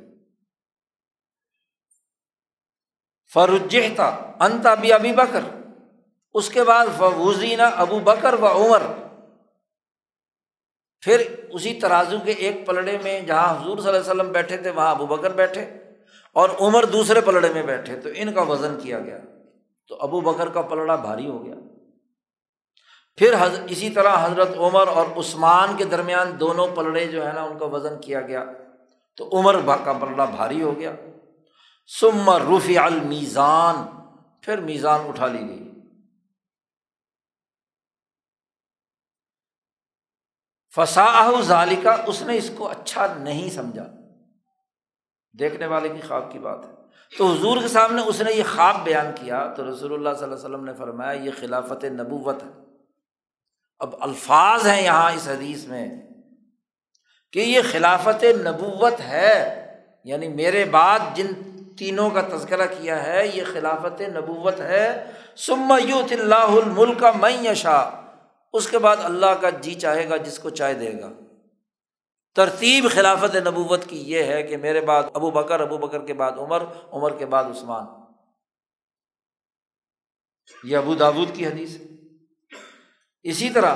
[3.33, 4.01] فرجہ
[4.39, 5.39] انتا بھی ابھی بکر
[6.33, 8.81] اس کے بعد فوزینہ ابو بکر و عمر
[11.01, 14.69] پھر اسی ترازو کے ایک پلڑے میں جہاں حضور صلی اللہ علیہ وسلم بیٹھے تھے،
[14.69, 15.61] وہاں ابو بکر بیٹھے
[16.33, 19.17] اور عمر دوسرے پلڑے میں بیٹھے، تو ان کا وزن کیا گیا۔
[19.87, 21.55] تو ابو بکر کا پلڑا بھاری ہو گیا۔
[23.17, 23.33] پھر
[23.69, 27.65] اسی طرح حضرت عمر اور عثمان کے درمیان دونوں پلڑے جو ہے نا، ان کا
[27.65, 28.43] وزن کیا گیا۔
[29.17, 29.55] تو عمر
[29.85, 30.91] کا پلڑا بھاری ہو گیا۔
[31.99, 33.75] سم رفی المیزان
[34.41, 35.71] پھر میزان اٹھا لی گئی۔
[40.75, 43.87] فسا ظالقہ اس نے اس کو اچھا نہیں سمجھا۔
[45.39, 46.71] دیکھنے والے کی خواب کی بات ہے۔
[47.17, 50.35] تو حضور کے سامنے اس نے یہ خواب بیان کیا۔ تو رسول اللہ صلی اللہ
[50.35, 52.61] علیہ وسلم نے فرمایا، یہ خلافت نبوت ہے۔
[53.79, 56.01] اب الفاظ ہیں یہاں اس حدیث میں
[57.33, 59.67] کہ یہ خلافت نبوت ہے
[60.03, 66.11] یعنی میرے بعد جن تینوں کا تذکرہ کیا ہے، یہ خلافت نبوت ہے۔ سم یوت
[66.11, 67.89] اللہ الملک کا میں یشا
[68.53, 71.09] اس کے بعد اللہ کا جی چاہے گا، جس کو چائے دے گا۔
[72.35, 76.31] ترتیب خلافت نبوت کی یہ ہے کہ میرے بعد ابو بکر ابو بکر کے بعد
[76.31, 77.85] عمر عمر کے بعد عثمان۔
[80.63, 81.85] یہ ابو داود کی حدیث ہے۔
[83.23, 83.75] اسی طرح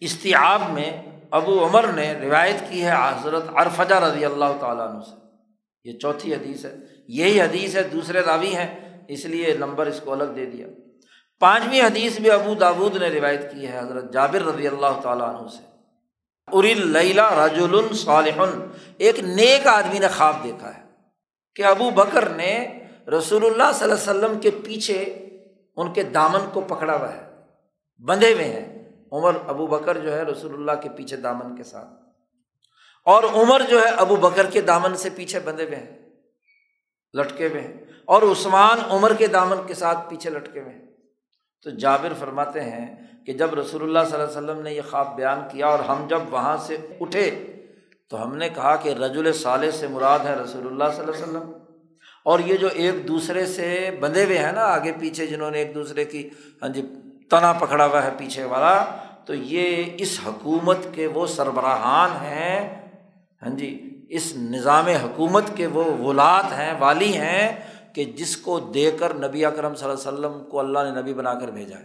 [0.00, 5.27] استیاب میں ابو عمر نے روایت کی ہے حضرت ارفجہ رضی اللہ تعالیٰ عنہ سے۔
[5.88, 6.76] یہ چوتھی حدیث ہے۔
[7.08, 10.66] یہی حدیث ہے، دوسرے راوی ہیں، اس لیے نمبر اس کو الگ دے دیا۔
[11.40, 15.48] پانچویں حدیث بھی ابو داود نے روایت کی ہے، حضرت جابر رضی اللہ تعالیٰ عنہ
[15.48, 15.68] سے۔
[16.52, 18.42] ارلا رجول صالح۔
[18.98, 20.82] ایک نیک آدمی نے خواب دیکھا ہے
[21.54, 22.80] کہ ابو بکر نے
[23.18, 25.02] رسول اللہ صلی اللہ علیہ وسلم کے پیچھے
[25.76, 27.22] ان کے دامن کو پکڑا ہوا ہے،
[28.04, 28.78] بندھے ہوئے ہیں۔
[29.12, 31.97] عمر ابو بکر جو ہے رسول اللہ کے پیچھے دامن کے ساتھ۔
[33.08, 36.08] اور عمر جو ہے ابو بکر کے دامن سے پیچھے بندھے ہوئے ہیں،
[37.14, 37.72] لٹکے ہوئے ہیں۔
[38.04, 40.86] اور عثمان عمر کے دامن کے ساتھ پیچھے لٹکے ہوئے ہیں۔
[41.62, 42.94] تو جابر فرماتے ہیں
[43.26, 46.06] کہ جب رسول اللہ صلی اللہ علیہ وسلم نے یہ خواب بیان کیا اور ہم
[46.08, 47.46] جب وہاں سے اٹھے
[48.10, 51.22] تو ہم نے کہا کہ رج صالح سے مراد ہے رسول اللہ صلی اللہ علیہ
[51.22, 51.52] وسلم۔
[52.24, 55.74] اور یہ جو ایک دوسرے سے بندھے ہوئے ہیں نا، آگے پیچھے جنہوں نے ایک
[55.74, 56.28] دوسرے کی
[56.62, 56.82] ہاں جی
[57.30, 58.84] تنا پکڑا ہوا ہے پیچھے والا،
[59.24, 62.87] تو یہ اس حکومت کے وہ سربراہان ہیں
[63.42, 67.60] ہاں جی اس نظام حکومت کے وہ ولاد ہیں، والی ہیں
[67.94, 71.14] کہ جس کو دے کر نبی اکرم صلی اللہ علیہ وسلم کو اللہ نے نبی
[71.14, 71.84] بنا کر بھیجا ہے۔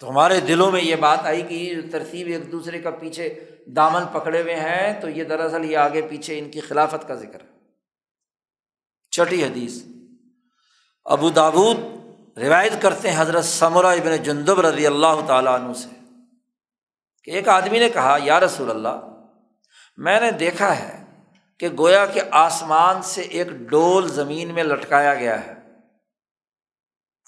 [0.00, 4.02] تو ہمارے دلوں میں یہ بات آئی کہ یہ ترتیب ایک دوسرے کا پیچھے دامن
[4.12, 7.46] پکڑے ہوئے ہیں، تو یہ دراصل یہ آگے پیچھے ان کی خلافت کا ذکر ہے۔
[9.10, 9.82] چھٹی حدیث۔
[11.04, 11.76] ابو دابود
[12.38, 15.99] روایت کرتے ہیں حضرت ثمرہ ابن جندب رضی اللہ تعالیٰ عنہ سے۔
[17.24, 19.00] کہ ایک آدمی نے کہا، یا رسول اللہ،
[19.96, 21.04] میں نے دیکھا ہے
[21.58, 25.54] کہ گویا کے آسمان سے ایک ڈول زمین میں لٹکایا گیا ہے۔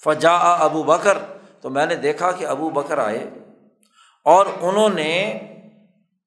[0.03, 1.17] فجا ابو بکر،
[1.61, 3.29] تو میں نے دیکھا کہ ابو بکر آئے
[4.25, 5.39] اور انہوں نے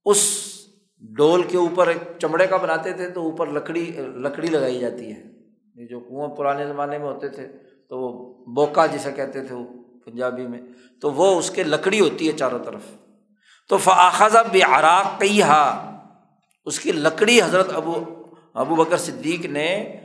[0.04, 0.46] اس
[1.00, 5.22] ڈول کے اوپر ایک چمڑے کا بناتے تھے تو اوپر لکڑی لکڑی لگائی جاتی ہے۔
[5.74, 7.48] یہ جو کنواں پرانے زمانے میں ہوتے تھے،
[7.88, 9.64] تو وہ بوکا جسے کہتے تھے وہ
[10.04, 10.60] پنجابی میں،
[11.00, 12.82] تو وہ اس کے لکڑی ہوتی ہے چاروں طرف۔
[13.68, 15.96] تو فاخذ بے عراق ہا
[16.64, 17.94] اس کی لکڑی حضرت ابو
[18.54, 19.96] ابو بکر صدیق نے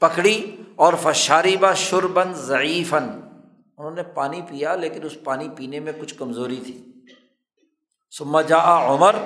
[0.00, 3.04] پکڑی اور فشاری با شربن ضعیفن
[3.78, 6.92] انہوں نے پانی پیا، لیکن اس پانی پینے میں کچھ کمزوری تھی۔
[8.18, 9.16] سما جا عمر۔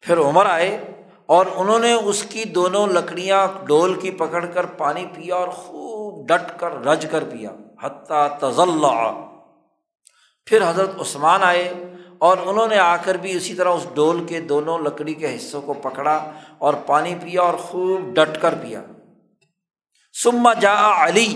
[0.00, 5.06] پھر عمر آئے اور انہوں نے اس کی دونوں لکڑیاں ڈول کی پکڑ کر پانی
[5.14, 7.50] پیا اور خوب ڈٹ کر رج کر پیا۔
[7.82, 8.86] حتیٰ تزل
[10.46, 14.40] پھر حضرت عثمان آئے۔ اور انہوں نے آ کر بھی اسی طرح اس ڈول کے
[14.40, 16.14] دونوں لکڑی کے حصوں کو پکڑا
[16.58, 18.82] اور پانی پیا اور خوب ڈٹ کر پیا۔
[20.14, 21.26] سما جا علی،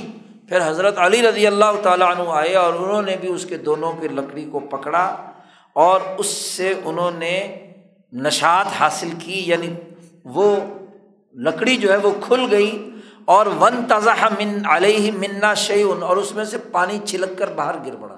[0.49, 3.93] پھر حضرت علی رضی اللہ تعالیٰ عنہ آئے اور انہوں نے بھی اس کے دونوں
[3.93, 5.05] کی لکڑی کو پکڑا
[5.77, 7.37] اور اس سے انہوں نے
[8.13, 9.73] نشات حاصل کی یعنی
[10.25, 10.57] وہ
[11.35, 12.91] لکڑی جو ہے وہ کھل گئی
[13.25, 17.75] اور ون تازہ من علیہ منا شعین اور اس میں سے پانی چھلک کر باہر
[17.87, 18.17] گر پڑا۔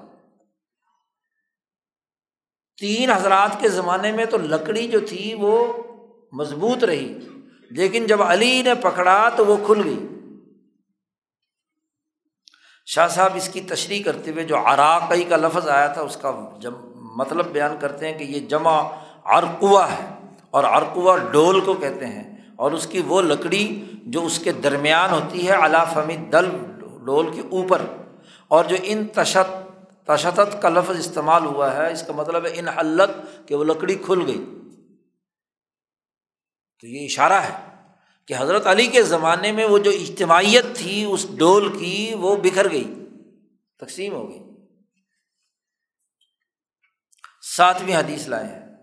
[2.81, 5.55] تین حضرات کے زمانے میں تو لکڑی جو تھی وہ
[6.33, 7.13] مضبوط رہی،
[7.71, 10.05] لیکن جب علی نے پکڑا تو وہ کھل گئی۔
[12.87, 16.31] شاہ صاحب اس کی تشریح کرتے ہوئے جو عراقی کا لفظ آیا تھا، اس کا
[16.61, 16.73] جب
[17.17, 18.77] مطلب بیان کرتے ہیں کہ یہ جمع
[19.37, 20.05] ارقوا ہے،
[20.49, 22.23] اور ارقوا ڈول کو کہتے ہیں،
[22.55, 23.65] اور اس کی وہ لکڑی
[24.05, 26.49] جو اس کے درمیان ہوتی ہے، علا فمی دل
[27.05, 27.81] ڈول کے اوپر،
[28.51, 29.55] اور جو ان تشت
[30.07, 33.95] تشدد کا لفظ استعمال ہوا ہے، اس کا مطلب ہے ان حلت کہ وہ لکڑی
[33.95, 34.45] کھل گئی۔
[36.79, 37.55] تو یہ اشارہ ہے
[38.25, 42.71] کہ حضرت علی کے زمانے میں وہ جو اجتماعیت تھی، اس ڈول کی وہ بکھر
[42.71, 43.05] گئی،
[43.77, 44.39] تقسیم ہو گئی۔
[47.55, 48.75] ساتویں حدیث لائے ہیں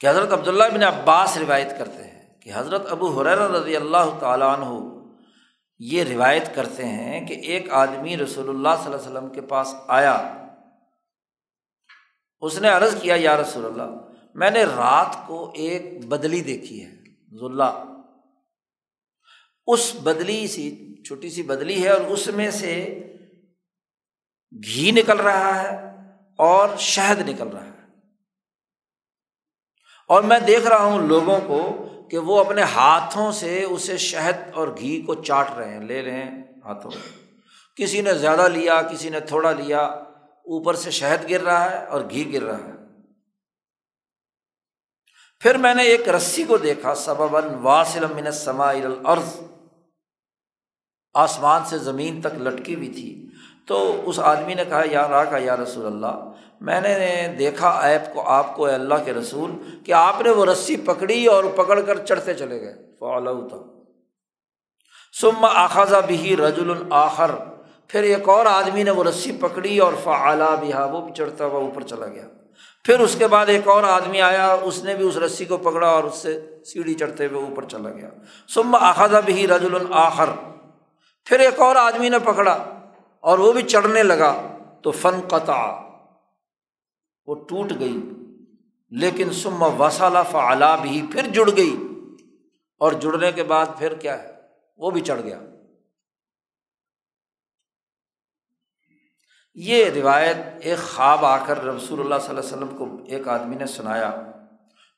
[0.00, 4.58] کہ حضرت عبداللہ بن عباس روایت کرتے ہیں کہ حضرت ابو حریر رضی اللہ تعالیٰ
[4.58, 5.00] عنہ
[5.78, 9.74] یہ روایت کرتے ہیں کہ ایک آدمی رسول اللہ صلی اللہ علیہ وسلم کے پاس
[9.88, 10.43] آیا۔
[12.44, 13.96] اس نے عرض کیا، یا رسول اللہ،
[14.34, 16.90] میں نے رات کو ایک بدلی دیکھی ہے،
[17.40, 17.84] ذلہ۔
[19.66, 23.02] اس بدلی سی، چھوٹی سی بدلی ہے اور اس میں سے
[24.64, 25.90] گھی نکل رہا ہے
[26.38, 27.70] اور شہد نکل رہا ہے۔
[30.08, 34.68] اور میں دیکھ رہا ہوں لوگوں کو کہ وہ اپنے ہاتھوں سے اسے شہد اور
[34.68, 36.90] گھی کو چاٹ رہے ہیں، لے رہے ہیں ہاتھوں۔
[37.76, 40.00] کسی نے زیادہ لیا، کسی نے تھوڑا لیا۔
[40.44, 42.72] اوپر سے شہد گر رہا ہے اور گھی گر رہا ہے۔
[45.40, 47.36] پھر میں نے ایک رسی کو دیکھا سبب
[47.66, 49.40] واصل من سما الارض۔
[51.14, 53.26] آسمان سے زمین تک لٹکی ہوئی تھی۔
[53.66, 58.02] تو اس آدمی نے کہا، یا را کا یا رسول اللہ، میں نے دیکھا ایپ
[58.14, 59.50] کو، آپ کو اللہ کے رسول،
[59.84, 63.74] کہ آپ نے وہ رسی پکڑی اور پکڑ کر چڑھتے چلے گئے۔ فعلا تھا
[65.20, 67.30] سم آخذہ بھی رج الآخر
[67.88, 71.60] پھر ایک اور آدمی نے وہ رسی پکڑی اور فعلا بھی وہ بھی چڑھتا ہوا
[71.60, 72.28] اوپر چلا گیا۔
[72.84, 75.88] پھر اس کے بعد ایک اور آدمی آیا، اس نے بھی اس رسی کو پکڑا
[75.88, 78.10] اور اس سے سیڑھی چڑھتے ہوئے اوپر چلا گیا۔
[78.54, 80.30] سم آخذہ بھی رج الآخر
[81.24, 82.64] پھر ایک اور آدمی نے پکڑا
[83.20, 84.42] اور وہ بھی چڑھنے لگا،
[84.82, 85.72] تو فن قطع
[87.26, 88.00] وہ ٹوٹ گئی،
[88.90, 91.76] لیکن سم وسالہ فعلا بھی پھر جڑ گئی۔
[92.78, 94.30] اور جڑنے کے بعد پھر کیا ہے؟
[94.76, 95.40] وہ بھی چڑھ گیا۔
[99.54, 103.54] یہ روایت ایک خواب آ کر رسول اللہ صلی اللہ علیہ وسلم کو ایک آدمی
[103.54, 104.14] نے سنایا۔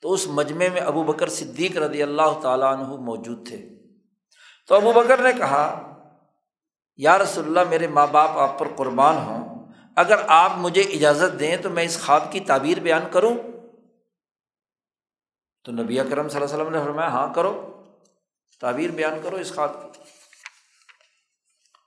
[0.03, 3.69] تو اس مجمع میں ابو بکر صدیق رضی اللہ تعالیٰ عنہ موجود تھے۔
[4.69, 5.93] تو ابو بکر نے کہا،
[6.97, 11.57] یا رسول اللہ، میرے ماں باپ آپ پر قربان ہوں۔ اگر آپ مجھے اجازت دیں
[11.57, 13.37] تو میں اس خواب کی تعبیر بیان کروں۔
[15.65, 17.83] تو نبی اکرم صلی اللہ علیہ وسلم نے فرمایا ہاں کرو۔
[18.61, 20.01] تعبیر بیان کرو اس خواب کی۔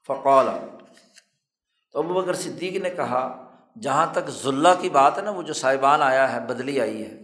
[0.08, 0.79] فقول
[1.92, 3.46] تو ابو بکر صدیق نے کہا،
[3.82, 7.20] جہاں تک ذلہ کی بات ہے نا، وہ جو صاحبان آیا ہے، بدلی آئی ہے۔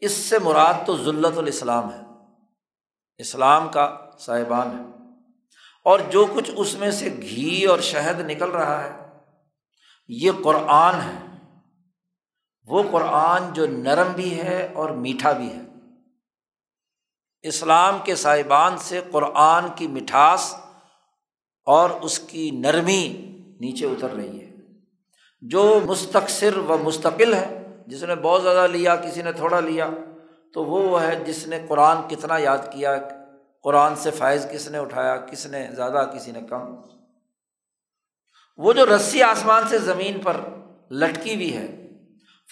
[0.00, 2.00] اس سے مراد تو ذلت الاسلام ہے۔
[3.18, 5.06] اسلام کا صاحبان ہے۔
[5.84, 9.18] اور جو کچھ اس میں سے گھی اور شہد نکل رہا ہے،
[10.08, 11.48] یہ قرآن ہے۔
[12.64, 15.60] وہ قرآن جو نرم بھی ہے اور میٹھا بھی ہے۔
[17.42, 20.54] اسلام کے صاحبان سے قرآن کی مٹھاس
[21.66, 23.31] اور اس کی نرمی
[23.62, 24.50] نیچے اتر رہی ہے۔
[25.40, 29.90] جو مستقصر و مستقل ہے، جس نے بہت زیادہ لیا، کسی نے تھوڑا لیا،
[30.54, 33.00] تو وہ ہے جس نے قرآن کتنا یاد کیا،
[33.62, 36.74] قرآن سے فائز کس نے اٹھایا، کس نے زیادہ، کسی نے کم۔
[38.56, 40.36] وہ جو رسی آسمان سے زمین پر
[40.90, 41.88] لٹکی ہوئی ہے،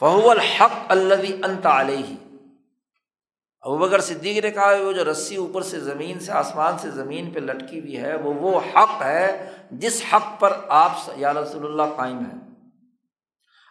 [0.01, 2.30] فہو الحق اللہ انت علیہ۔
[3.63, 7.31] ابو بکر صدیق نے کہا وہ جو رسی اوپر سے زمین سے آسمان سے زمین
[7.31, 11.95] پہ لٹکی ہوئی ہے، وہ وہ حق ہے، جس حق پر آپ یا رسول اللہ
[11.97, 12.37] قائم ہے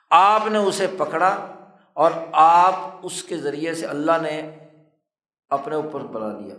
[0.09, 1.47] آپ نے اسے پکڑا
[1.93, 4.57] اور آپ اس کے ذریعے سے اللہ نے
[5.49, 6.55] اپنے اوپر بنا لیا۔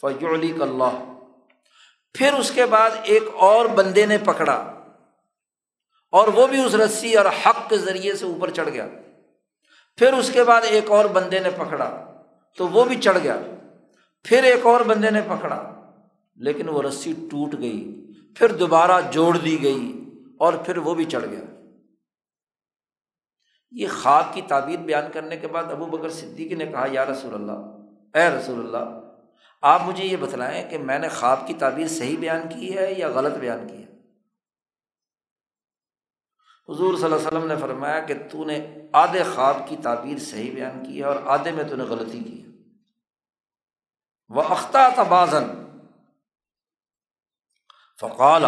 [0.00, 1.14] فجولی اللہ
[2.14, 4.72] پھر اس کے بعد ایک اور بندے نے پکڑا
[6.10, 8.86] اور وہ بھی اس رسی اور حق کے ذریعے سے اوپر چڑھ گیا۔
[9.96, 12.03] پھر اس کے بعد ایک اور بندے نے پکڑا۔
[12.58, 13.36] تو وہ بھی چڑھ گیا۔
[14.24, 15.62] پھر ایک اور بندے نے پکڑا،
[16.36, 19.92] لیکن وہ رسی ٹوٹ گئی، پھر دوبارہ جوڑ دی گئی
[20.38, 21.40] اور پھر وہ بھی چڑھ گیا۔
[23.72, 27.34] یہ خواب کی تعبیر بیان کرنے کے بعد ابو بکر صدیقی نے کہا، یا رسول
[27.34, 29.00] اللہ، اے رسول اللہ،
[29.62, 33.08] آپ مجھے یہ بتلائیں کہ میں نے خواب کی تعبیر صحیح بیان کی ہے یا
[33.08, 33.93] غلط بیان کی ہے؟
[36.68, 40.54] حضور صلی اللہ علیہ وسلم نے فرمایا کہ تو نے آدھے خواب کی تعبیر صحیح
[40.54, 42.48] بیان کی ہے اور آدھے میں تو نے غلطی کی ہے۔
[44.28, 45.64] وہ اختہ تبازن
[48.00, 48.44] فقال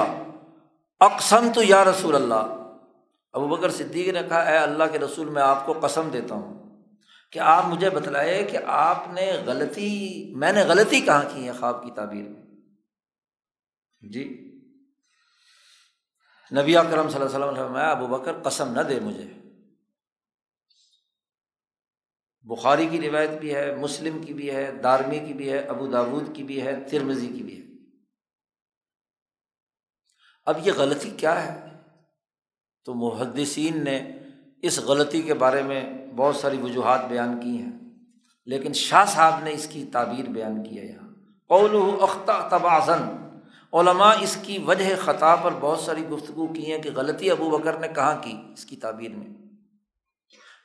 [1.01, 2.53] اقسم تو یا رسول اللہ
[3.33, 6.77] ابو بکر صدیق نے کہا، اے اللہ کے رسول، میں آپ کو قسم دیتا ہوں
[7.33, 11.85] کہ آپ مجھے بتلائے کہ آپ نے غلطی، میں نے غلطی کہاں کی ہے خواب
[11.85, 12.43] کی تعبیر میں؟
[14.01, 14.46] جی؟
[16.53, 19.27] نبی اکرم صلی اللہ علیہ وسلم ابو بکر، قسم نہ دے مجھے۔
[22.43, 26.37] بخاری کی روایت بھی ہے، مسلم کی بھی ہے، دارمی کی بھی ہے، ابو داود
[26.37, 27.67] کی بھی ہے ترمزی کی بھی ہے۔
[30.47, 31.67] اب یہ غلطی کیا ہے؟
[32.85, 34.19] تو محدثین نے
[34.63, 37.73] اس غلطی کے بارے میں بہت ساری وجوہات بیان کی ہیں،
[38.45, 41.09] لیکن شاہ صاحب نے اس کی تعبیر بیان کی ہے یہاں۔
[41.49, 43.26] قول اختہ تبازن
[43.81, 47.79] علماء اس کی وجہ خطا پر بہت ساری گفتگو کی ہیں کہ غلطی ابو بکر
[47.79, 49.27] نے کہاں کی اس کی تعبیر میں۔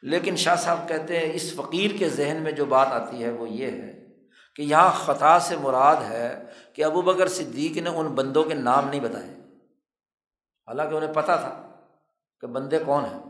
[0.02, 3.50] لیکن شاہ صاحب کہتے ہیں اس فقیر کے ذہن میں جو بات آتی ہے وہ
[3.50, 4.08] یہ ہے
[4.56, 8.90] کہ یہاں خطا سے مراد ہے کہ ابو بکر صدیق نے ان بندوں کے نام
[8.90, 9.30] نہیں بتائے۔
[10.68, 11.72] حالانکہ انہیں پتہ تھا
[12.42, 13.24] کہ بندے کون ہیں۔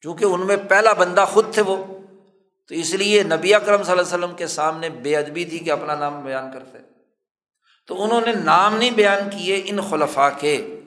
[0.00, 1.84] چونکہ ان میں پہلا بندہ خود تھے وہ،
[2.68, 5.70] تو اس لیے نبی اکرم صلی اللہ علیہ وسلم کے سامنے بے ادبی تھی کہ
[5.70, 6.97] اپنا نام بیان کرتے۔
[7.88, 10.80] تو انہوں نے نام نہیں بیان کیے ان خلفا کے۔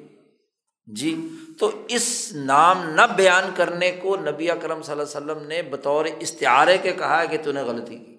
[0.85, 1.27] جی
[1.59, 6.05] تو اس نام نہ بیان کرنے کو نبی اکرم صلی اللہ علیہ وسلم نے بطور
[6.19, 8.17] استعارے کے کہا ہے کہ تو نے غلطی کی۔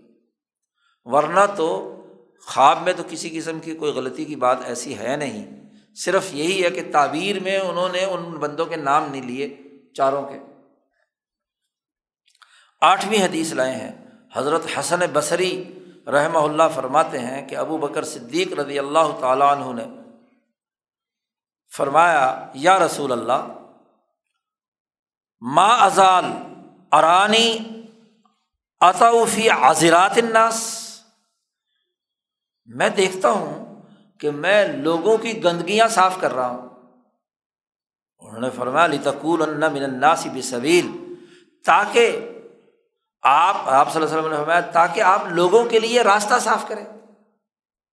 [1.05, 1.99] ورنہ تو
[2.47, 5.47] خواب میں تو کسی قسم کی کوئی غلطی کی بات ایسی ہے نہیں۔
[5.97, 9.57] صرف یہی ہے کہ تعبیر میں انہوں نے ان بندوں کے نام نہیں لیے،
[9.95, 10.39] چاروں کے۔
[12.80, 13.93] آٹھویں حدیث لائے ہیں،
[14.35, 15.64] حضرت حسن بصری
[16.07, 20.01] رحمہ اللہ فرماتے ہیں کہ ابو بکر صدیق رضی اللہ تعالیٰ عنہ نے
[21.77, 23.47] فرمایا، یا رسول اللہ،
[25.41, 26.25] ما ازال
[26.93, 27.59] ارانی
[28.81, 30.81] عطوفی عذرات الناس؟
[32.67, 33.83] میں دیکھتا ہوں
[34.19, 36.69] کہ میں لوگوں کی گندگیاں صاف کر رہا ہوں۔
[38.19, 40.91] انہوں نے فرمایا علی تقول من الناس بصویل
[41.65, 42.32] تاکہ
[43.23, 46.68] آپ آپ صلی اللہ علیہ وسلم نے فرمایا تاکہ آپ لوگوں کے لیے راستہ صاف
[46.68, 46.85] کریں۔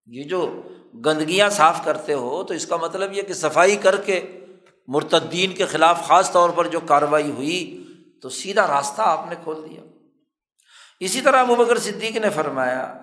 [0.06, 0.62] یہ جو
[1.06, 4.40] گندگیاں صاف کرتے ہو تو اس کا مطلب یہ کہ صفائی کر کے
[4.88, 7.86] مرتدین کے خلاف خاص طور پر جو کارروائی ہوئی
[8.22, 9.82] تو سیدھا راستہ آپ نے کھول دیا۔
[11.00, 12.94] اسی طرح ابو بکر صدیق نے فرمایا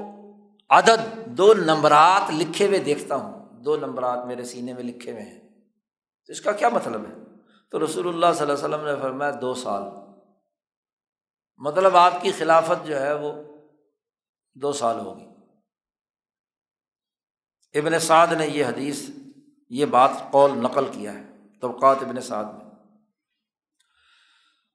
[0.69, 5.39] عدد، دو نمبرات لکھے ہوئے دیکھتا ہوں۔ دو نمبرات میرے سینے میں لکھے ہوئے ہیں۔
[6.27, 7.36] تو اس کا کیا مطلب ہے؟
[7.71, 9.83] تو رسول اللہ صلی اللہ علیہ وسلم نے فرمایا دو سال۔
[11.57, 13.31] مطلب آپ کی خلافت جو ہے وہ
[14.55, 15.27] دو سال ہوگی۔
[17.79, 19.09] ابن سعد نے یہ حدیث،
[19.69, 21.23] یہ بات قول نقل کیا ہے
[21.61, 22.67] طبقات ابن سعد میں۔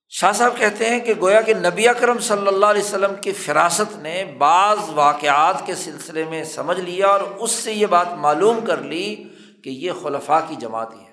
[0.08, 3.96] شاہ صاحب کہتے ہیں کہ گویا کہ نبی اکرم صلی اللہ علیہ وسلم کی فراست
[3.96, 8.78] نے بعض واقعات کے سلسلے میں سمجھ لیا اور اس سے یہ بات معلوم کر
[8.78, 9.24] لی
[9.64, 11.11] کہ یہ خلفاء کی جماعت ہی ہے۔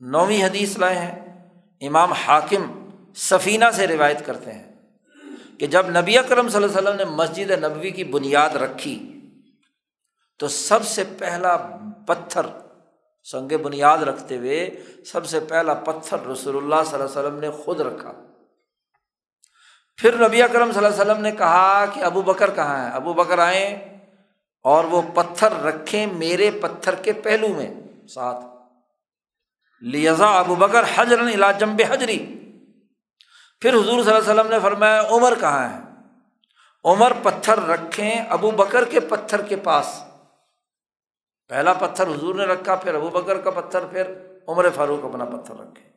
[0.00, 1.44] نویں حدیث لائے ہیں۔
[1.80, 4.72] امام حاکم سفینہ سے روایت کرتے ہیں
[5.58, 9.20] کہ جب نبی اکرم صلی اللہ علیہ وسلم نے مسجد نبوی کی بنیاد رکھی
[10.38, 11.56] تو سب سے پہلا
[12.06, 12.46] پتھر
[13.24, 17.50] سنگ بنیاد رکھتے ہوئے سب سے پہلا پتھر رسول اللہ صلی اللہ علیہ وسلم نے
[17.50, 18.12] خود رکھا۔
[19.96, 23.12] پھر نبی اکرم صلی اللہ علیہ وسلم نے کہا کہ ابو بکر کہاں ہے ابو
[23.12, 23.98] بکر آئیں
[24.62, 27.70] اور وہ پتھر رکھیں میرے پتھر کے پہلو میں
[28.08, 28.57] ساتھ۔
[29.80, 32.34] لیزا ابو بکر حجر جمب حجری۔
[33.60, 35.78] پھر حضور صلی اللہ علیہ وسلم نے فرمایا، عمر کہاں ہے؟
[36.84, 40.04] عمر پتھر رکھیں ابو بکر کے پتھر کے پاس۔
[41.48, 44.12] پہلا پتھر حضور نے رکھا، پھر ابو بکر کا پتھر، پھر
[44.48, 45.88] عمر فاروق اپنا پتھر رکھے۔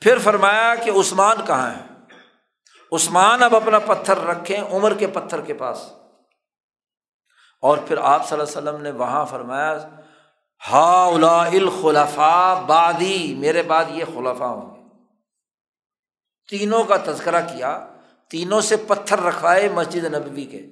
[0.00, 1.82] پھر فرمایا کہ عثمان کہاں ہے؟
[2.92, 5.92] عثمان اب اپنا پتھر رکھیں عمر کے پتھر کے پاس۔
[7.62, 9.78] اور پھر آپ صلی اللہ علیہ وسلم نے وہاں فرمایا
[10.68, 11.04] ہا
[11.52, 14.80] الخلفا بادی میرے بعد یہ خلفا ہوں گے۔
[16.50, 17.88] تینوں کا تذکرہ کیا،
[18.30, 20.66] تینوں سے پتھر رکھوائے مسجد نبوی کے،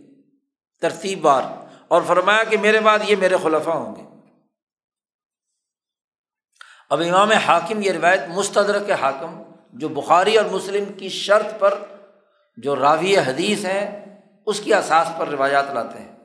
[0.80, 1.42] ترتیب بار۔
[1.88, 4.02] اور فرمایا کہ میرے بعد یہ میرے خلفہ ہوں گے۔
[6.90, 11.78] اب امام حاکم یہ روایت مستدر کے حاکم، جو بخاری اور مسلم کی شرط پر
[12.56, 14.04] جو راوی حدیث ہیں،
[14.46, 16.16] اس کی اساس پر روایات لاتے ہیں۔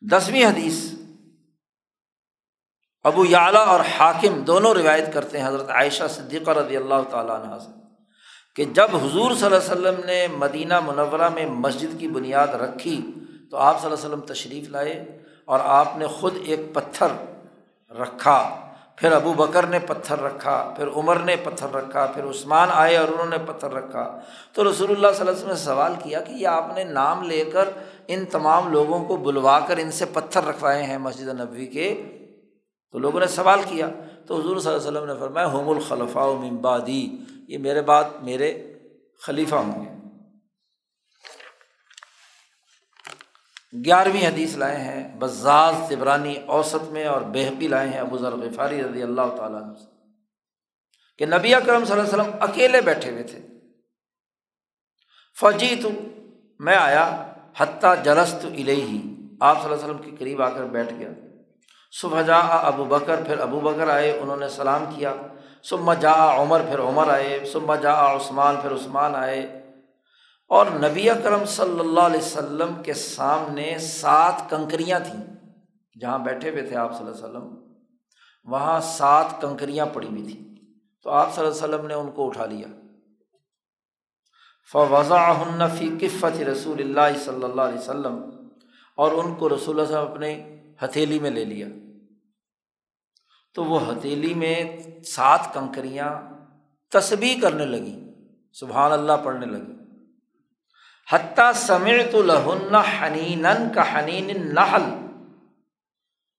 [0.00, 0.95] دسویں حدیث
[3.06, 7.58] ابو یعلا اور حاکم دونوں روایت کرتے ہیں حضرت عائشہ صدیقہ رضی اللہ تعالیٰ عنہ
[7.58, 7.70] سے
[8.54, 13.00] کہ جب حضور صلی اللہ علیہ وسلم نے مدینہ منورہ میں مسجد کی بنیاد رکھی
[13.50, 17.06] تو آپ صلی اللہ علیہ وسلم تشریف لائے اور آپ نے خود ایک پتھر
[18.00, 18.38] رکھا،
[18.96, 23.08] پھر ابو بکر نے پتھر رکھا، پھر عمر نے پتھر رکھا، پھر عثمان آئے اور
[23.08, 24.20] انہوں نے پتھر رکھا۔
[24.52, 27.22] تو رسول اللہ صلی اللہ علیہ وسلم نے سوال کیا کہ یہ آپ نے نام
[27.22, 27.68] لے کر
[28.08, 32.02] ان تمام لوگوں کو بلوا کر ان سے پتھر رکھوائے ہیں مسجد نبوی کے؟
[32.90, 33.90] تو لوگوں نے سوال کیا
[34.26, 37.16] تو حضور صلی اللہ علیہ وسلم نے فرمایا ہوم الخلفاء ممبادی
[37.48, 38.74] یہ میرے بعد میرے
[39.22, 39.90] خلیفہ ہوں گے۔
[43.84, 48.82] گیارہویں حدیث لائے ہیں، بزاز طبرانی اوسط میں اور بحقی لائے ہیں ابو ذر غفاری
[48.82, 49.96] رضی اللہ تعالیٰ عنہ سے۔
[51.18, 53.38] کہ نبی اکرم صلی اللہ علیہ وسلم اکیلے بیٹھے ہوئے تھے۔
[55.40, 55.88] فوجی تو
[56.58, 60.94] میں آیا، حتیٰ جلست الہی آپ صلی اللہ علیہ وسلم کے قریب آ کر بیٹھ
[60.94, 61.08] گیا۔
[62.00, 65.14] صبح جا ابو بکر، پھر ابو بکر آئے، انہوں نے سلام کیا۔
[65.62, 69.62] صبح جا عمر، پھر عمر آئے۔ صبح جا عثمان، پھر عثمان آئے۔
[70.48, 75.36] اور نبی اکرم صلی اللہ علیہ وسلم کے سامنے سات کنکریاں تھیں۔
[76.00, 77.72] جہاں بیٹھے ہوئے تھے آپ صلی اللہ علیہ وسلم،
[78.44, 80.54] وہاں سات کنکریاں پڑی ہوئی تھیں۔
[81.02, 82.68] تو آپ صلی اللہ علیہ وسلم نے ان کو اٹھا لیا۔
[84.72, 85.32] فضا
[85.78, 88.46] فی کفت رسول اللہ صلی اللہ علیہ وسلم،
[88.96, 91.66] اور ان کو رسول اللہ صاحب اپنے ہتھیلی میں لے لیا۔
[93.56, 94.64] تو وہ ہتھیلی میں
[95.04, 96.20] سات کنکریاں
[96.90, 99.72] تسبیح کرنے لگیں سبحان اللہ پڑھنے لگی۔
[101.12, 105.06] حتیٰ سمع تو لہن حنین کا حنین نحل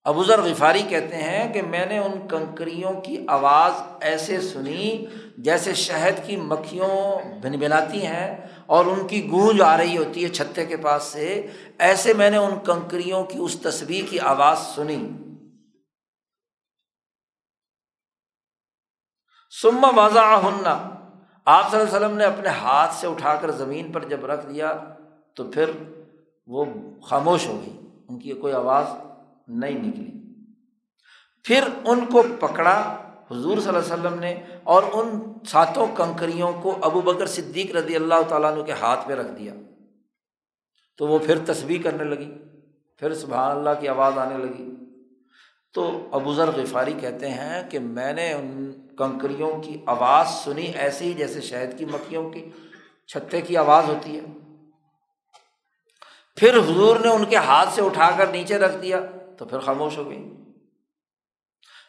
[0.04, 5.06] ابوذر غفاری کہتے ہیں کہ میں نے ان کنکریوں کی آواز ایسے سنی
[5.38, 10.30] جیسے شہد کی مکھیوں بن بناتی ہیں اور ان کی گونج آ رہی ہوتی ہے
[10.30, 11.48] چھتے کے پاس سے۔
[11.80, 15.10] ایسے میں نے ان کنکریوں کی اس تصویر کی آواز سنی۔
[19.62, 20.90] سما واضح ہننا
[21.46, 24.46] آپ صلی اللہ علیہ وسلم نے اپنے ہاتھ سے اٹھا کر زمین پر جب رکھ
[24.46, 24.78] دیا،
[25.34, 25.70] تو پھر
[26.48, 26.66] وہ
[27.04, 28.86] خاموش ہو گئی، ان کی کوئی آواز
[29.48, 30.12] نہیں نکلی۔
[31.44, 32.98] پھر ان کو پکڑا،
[33.32, 37.96] حضور صلی اللہ علیہ وسلم نے اور ان ساتوں کنکریوں کو ابو بکر صدیق رضی
[37.96, 39.54] اللہ تعالیٰ عنہ کے ہاتھ پہ رکھ دیا۔
[40.98, 42.32] تو وہ پھر تصویر کرنے لگی،
[42.98, 44.87] پھر سبحان اللہ کی آواز آنے لگی۔
[45.74, 51.06] تو ابو ذر غفاری کہتے ہیں کہ میں نے ان کنکریوں کی آواز سنی ایسے
[51.06, 52.50] ہی جیسے شہد کی مکھیوں کی،
[53.08, 54.22] چھتے کی آواز ہوتی ہے۔
[56.36, 59.00] پھر حضور نے ان کے ہاتھ سے اٹھا کر نیچے رکھ دیا
[59.38, 60.30] تو پھر خاموش ہو گئی۔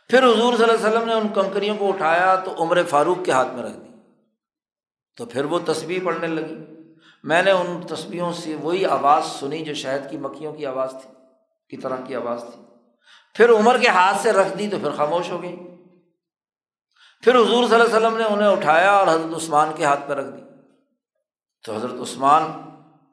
[0.08, 3.32] پھر حضور صلی اللہ علیہ وسلم نے ان کنکریوں کو اٹھایا تو عمر فاروق کے
[3.32, 3.88] ہاتھ میں رکھ دی۔
[5.16, 6.54] تو پھر وہ تصویر پڑھنے لگی۔
[7.22, 11.10] میں نے ان تصویروں سے وہی آواز سنی جو شہد کی مکھیوں کی آواز تھی،
[11.70, 12.67] کی طرح کی آواز تھی۔
[13.34, 15.56] پھر عمر کے ہاتھ سے رکھ دی تو پھر خاموش ہو گئی۔
[17.22, 20.12] پھر حضور صلی اللہ علیہ وسلم نے انہیں اٹھایا اور حضرت عثمان کے ہاتھ پہ
[20.12, 20.42] رکھ دی۔
[21.64, 22.52] تو حضرت عثمان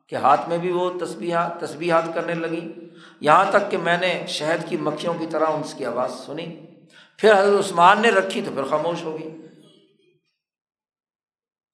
[0.08, 2.74] کے ہاتھ میں بھی وہ تصبیحات تصبیحات کرنے لگی
[3.20, 6.66] یہاں تک کہ میں نے شہد کی مکھیوں کی طرح ان کی آواز سنی۔
[7.18, 9.38] پھر حضرت عثمان نے رکھی تو پھر خاموش ہو گئی۔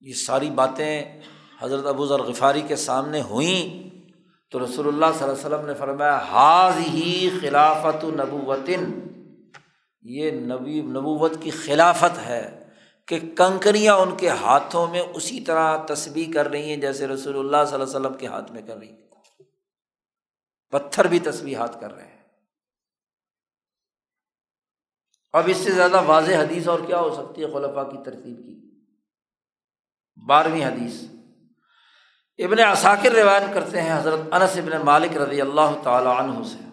[0.02, 1.22] یہ ساری باتیں
[1.60, 3.91] حضرت ابو ذر غفاری کے سامنے ہوئیں۔
[4.52, 9.00] تو رسول اللہ صلی اللہ علیہ وسلم نے فرمایا حاض ہی خلافت نبوتن
[10.02, 12.70] یہ نبی، نبوت کی خلافت ہے
[13.08, 17.66] کہ کنکریاں ان کے ہاتھوں میں اسی طرح تصویر کر رہی ہیں جیسے رسول اللہ
[17.68, 19.10] صلی اللہ علیہ وسلم کے ہاتھ میں کر رہی ہیں۔
[20.70, 22.22] پتھر بھی تصویر ہاتھ کر رہے ہیں۔
[25.34, 28.86] اب اس سے زیادہ واضح حدیث اور کیا ہو سکتی ہے خلفا کی ترتیب کی؟
[30.26, 31.21] بارہویں حدیث۔
[32.46, 36.70] ابن اثاکر روایت کرتے ہیں حضرت انس ابن مالک رضی اللہ تعالیٰ عنہ سے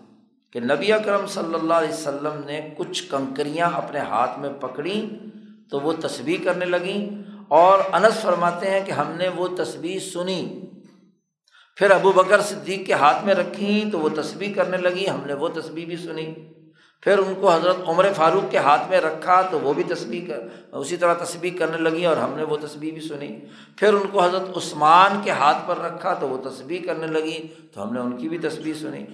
[0.52, 5.08] کہ نبی اکرم صلی اللہ علیہ وسلم نے کچھ کنکریاں اپنے ہاتھ میں پکڑیں
[5.70, 7.08] تو وہ تصویر کرنے لگیں
[7.48, 10.60] اور انس فرماتے ہیں کہ ہم نے وہ تصویر سنی۔
[11.76, 15.34] پھر ابو بکر صدیق کے ہاتھ میں رکھیں تو وہ تصویر کرنے لگیں ہم نے
[15.34, 16.34] وہ تصویر بھی سنی۔
[17.02, 20.76] پھر ان کو حضرت عمر فاروق کے ہاتھ میں رکھا تو وہ بھی تصویر کر
[20.76, 23.28] اسی طرح تصویر کرنے لگیں اور ہم نے وہ تصویر بھی سنی۔
[23.76, 27.82] پھر ان کو حضرت عثمان کے ہاتھ پر رکھا تو وہ تصویر کرنے لگیں تو
[27.82, 29.04] ہم نے ان کی بھی تصویر سنی۔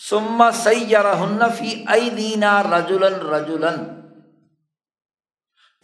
[0.00, 3.84] سما فی ائی دینا رجولن رجولن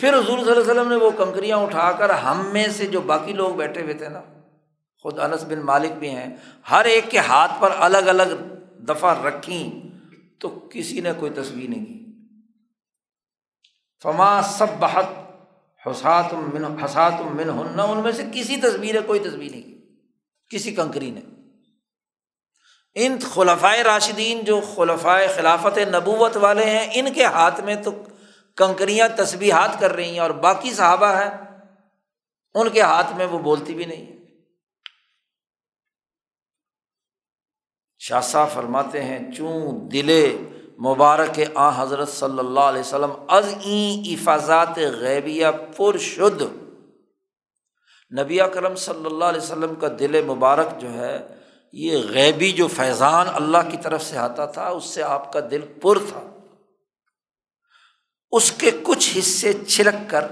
[0.01, 3.01] پھر حضور صلی اللہ علیہ وسلم نے وہ کنکریاں اٹھا کر ہم میں سے جو
[3.01, 4.21] باقی لوگ بیٹھے ہوئے تھے نا،
[5.05, 6.37] خود انس بن مالک بھی ہیں،
[6.71, 8.35] ہر ایک کے ہاتھ پر الگ الگ
[8.89, 9.98] دفعہ رکھیں۔
[10.41, 12.07] تو کسی نے کوئی تصویر نہیں کی۔
[14.03, 15.05] فما سب بہت
[15.87, 19.79] حسات من حسات من ہن ان میں سے کسی تصویر کوئی تصویر نہیں کی۔
[20.51, 21.21] کسی کنکری نے۔
[22.95, 27.91] ان خلفائے راشدین جو خلفائے خلافت نبوت والے ہیں، ان کے ہاتھ میں تو
[28.57, 31.31] کنکریاں تصبیحات کر رہی ہیں اور باقی صحابہ ہیں،
[32.55, 34.18] ان کے ہاتھ میں وہ بولتی بھی نہیں۔
[37.99, 40.37] شاہ صاحب فرماتے ہیں، چوں دلے
[40.81, 45.47] مبارک آ حضرت صلی اللہ علیہ وسلم، از این افاظات غیبیہ
[45.77, 46.43] پر شد
[48.19, 51.29] نبی کرم صلی اللہ علیہ وسلم کا دل مبارک جو ہے،
[51.73, 55.61] یہ غیبی جو فیضان اللہ کی طرف سے آتا تھا، اس سے آپ کا دل
[55.83, 56.21] پر تھا۔
[58.31, 60.25] اس کے کچھ حصے چھلک کر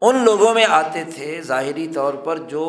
[0.00, 2.64] ان لوگوں میں آتے تھے، ظاہری طور پر جو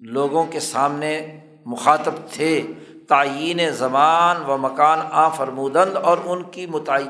[0.00, 2.62] لوگوں کے سامنے مخاطب تھے۔
[3.08, 6.66] تعین زمان و مکان آ فرمودند اور ان کی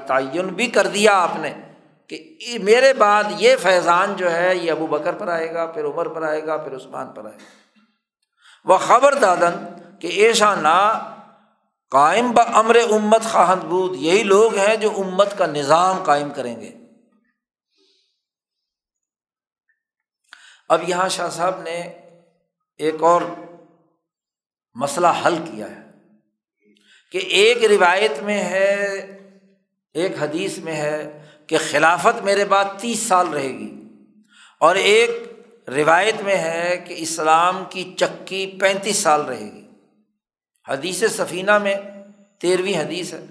[0.06, 1.54] تعین بھی کر دیا آپ نے
[2.06, 6.08] کہ میرے بعد یہ فیضان جو ہے، یہ ابو بکر پر آئے گا، پھر عمر
[6.08, 7.44] پر آئے گا، پھر عثمان پر آئے گا۔
[8.64, 9.64] وہ خبر دادن
[9.98, 10.98] کہ ایشا نا
[11.90, 16.60] قائم ب امر امت خواہد بود، یہی لوگ ہیں جو امت کا نظام قائم کریں
[16.60, 16.72] گے۔
[20.68, 21.80] اب یہاں شاہ صاحب نے
[22.76, 23.22] ایک اور
[24.74, 25.83] مسئلہ حل کیا ہے۔
[27.14, 28.94] کہ ایک روایت میں ہے،
[29.94, 33.74] ایک حدیث میں ہے کہ خلافت میرے بعد تیس سال رہے گی۔
[34.60, 35.10] اور ایک
[35.68, 39.68] روایت میں ہے کہ اسلام کی چکی پینتیس سال رہے گی۔
[40.68, 41.74] حدیث سفینہ میں
[42.40, 43.24] تیرہویں حدیث ہے۔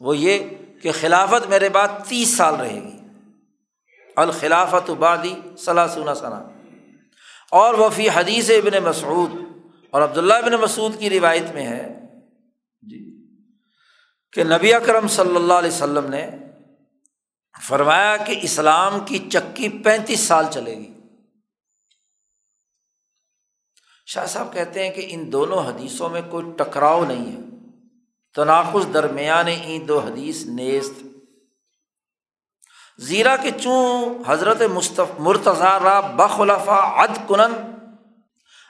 [0.00, 0.38] وہ یہ
[0.82, 2.96] کہ خلافت میرے بعد تیس سال رہے گی۔
[4.16, 6.48] الخلافت بادی صلاح سنا ثنا
[7.50, 9.30] اور وہ فی حدیث ابن مسعود
[9.90, 12.05] اور عبداللہ ابن مسعود کی روایت میں ہے
[14.36, 16.30] کہ نبی اکرم صلی اللہ علیہ وسلم نے
[17.68, 20.92] فرمایا کہ اسلام کی چکی پینتیس سال چلے گی۔
[24.06, 27.40] شاہ صاحب کہتے ہیں کہ ان دونوں حدیثوں میں کوئی ٹکراؤ نہیں ہے۔
[28.34, 31.02] تناخذ درمیان این دو حدیث نیست۔
[32.98, 37.75] زیرا کے چوں حضرت مصطف مرتضیٰ را بخلفا عد کنن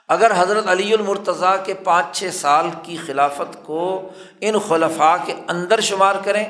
[0.08, 4.08] اگر حضرت علی المرتضیٰ کے پانچ چھ سال کی خلافت کو
[4.40, 6.44] ان خلفاء کے اندر شمار کریں،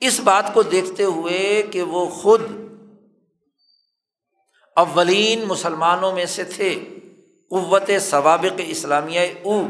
[0.00, 2.42] اس بات کو دیکھتے ہوئے کہ وہ خود
[4.76, 6.84] اولین مسلمانوں میں سے تھے،
[7.50, 9.62] قوت ثوابق اسلامیہ او،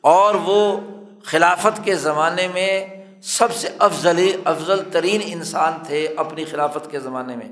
[0.00, 0.80] اور وہ
[1.24, 2.86] خلافت کے زمانے میں
[3.22, 7.48] سب سے افضل افضل ترین انسان تھے اپنی خلافت کے زمانے میں۔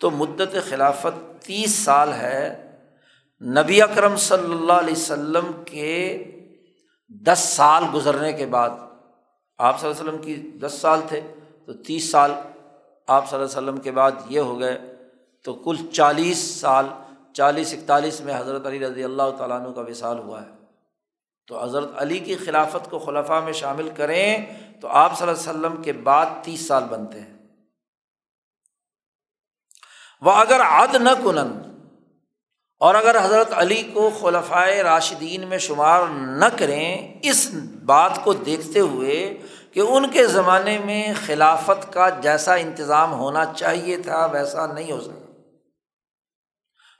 [0.00, 2.69] تو مدت خلافت تیس سال ہے۔
[3.40, 6.24] نبی اکرم صلی اللہ علیہ وسلم کے
[7.08, 8.70] دس سال گزرنے کے بعد،
[9.58, 11.20] آپ صلی اللہ علیہ وسلم کی دس سال تھے،
[11.66, 12.32] تو تیس سال
[13.06, 14.78] آپ صلی اللہ علیہ وسلم کے بعد یہ ہو گئے،
[15.42, 16.86] تو کل چالیس سال،
[17.32, 20.50] چالیس اکتالیس میں حضرت علی رضی اللہ تعالیٰ عنہ کا وصال ہوا ہے۔
[21.46, 24.46] تو حضرت علی کی خلافت کو خلفہ میں شامل کریں،
[24.80, 27.36] تو آپ صلی اللہ علیہ وسلم کے بعد تیس سال بنتے ہیں۔
[30.20, 31.69] وہ اگر عد نہ کنن
[32.80, 37.50] اور اگر حضرت علی کو خلفۂ راشدین میں شمار نہ کریں، اس
[37.84, 39.38] بات کو دیکھتے ہوئے
[39.72, 45.00] کہ ان کے زمانے میں خلافت کا جیسا انتظام ہونا چاہیے تھا، ویسا نہیں ہو
[45.00, 45.48] سکا۔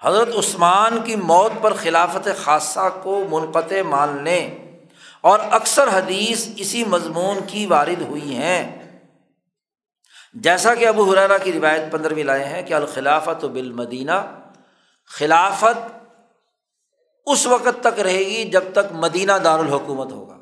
[0.08, 4.58] حضرت عثمان کی موت پر خلافت خاصہ کو منقطع ماننے
[5.20, 8.82] اور اکثر حدیث اسی مضمون کی وارد ہوئی ہیں۔
[10.34, 14.39] جیسا کہ ابو حرارہ کی روایت پندرہویں لائے ہیں کہ الخلافت بالمدینہ
[15.18, 16.06] خلافت
[17.26, 20.38] اس وقت تک رہے گی جب تک مدینہ دارالحکومت ہوگا۔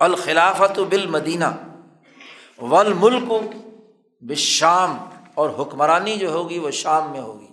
[0.00, 1.44] الخلافت بالمدینہ
[2.58, 3.32] ول ملک
[4.20, 4.96] بشام
[5.34, 7.46] اور حکمرانی جو ہوگی وہ شام میں ہوگی۔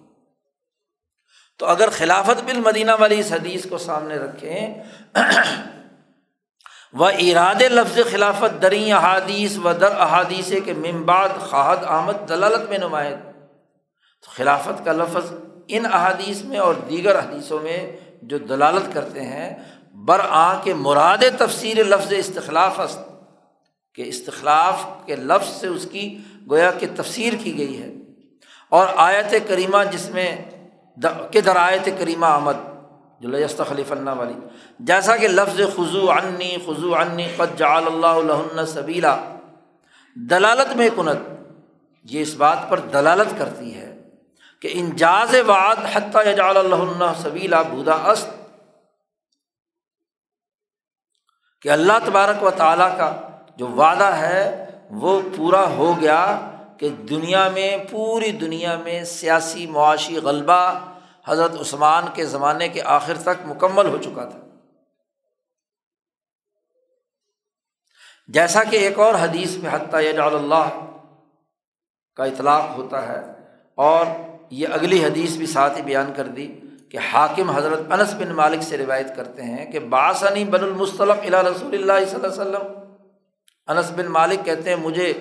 [1.60, 4.84] تو اگر خلافت بل مدینہ والی اس حدیث کو سامنے رکھیں
[6.94, 12.78] و اراد لفظ خلافت دریں احادیث و در احادیث کے ممباد خواہد آمد، دلالت میں
[12.78, 13.29] نمایاں۔
[14.40, 15.34] خلافت کا لفظ
[15.68, 17.80] ان احادیث میں اور دیگر حدیثوں میں
[18.22, 19.50] جو دلالت کرتے ہیں
[20.06, 23.00] برآ کے مراد تفسیر لفظ استخلاف است،
[23.96, 26.18] کہ استخلاف کے لفظ سے اس کی
[26.50, 27.90] گویا کہ تفسیر کی گئی ہے۔
[28.70, 30.30] اور آیت کریمہ جس میں
[31.32, 32.58] کہ درایت کریمہ آمد
[33.22, 34.34] جو لجست خلیف اللہ والی،
[34.80, 39.16] جیسا کہ لفظ خضو عنی خضو عنی قد جعل اللہ علیہ سبیلا۔
[40.16, 41.22] دلالت میں کنت
[42.04, 43.89] یہ اس بات پر دلالت کرتی ہے
[44.62, 48.30] کہ انجاز وعد حتیٰ یجعل اللہ سبیلا بودا است۔
[51.62, 53.22] کہ اللہ تبارک و تعالیٰ کا
[53.56, 60.18] جو وعدہ ہے وہ پورا ہو گیا کہ دنیا میں، پوری دنیا میں سیاسی معاشی
[60.18, 60.80] غلبہ
[61.26, 64.40] حضرت عثمان کے زمانے کے آخر تک مکمل ہو چکا تھا۔
[68.28, 70.86] جیسا کہ ایک اور حدیث میں حتیٰ یجعل اللہ
[72.16, 73.22] کا اطلاق ہوتا ہے
[73.76, 74.06] اور
[74.50, 76.48] یہ اگلی حدیث بھی ساتھ ہی بیان کر دی
[76.90, 81.42] کہ حاکم حضرت انس بن مالک سے روایت کرتے ہیں کہ باسنی بن المصطلق الا
[81.42, 82.74] رسول اللہ صلی اللہ علیہ وسلم۔
[83.68, 85.14] انس بن مالک کہتے ہیں، مجھے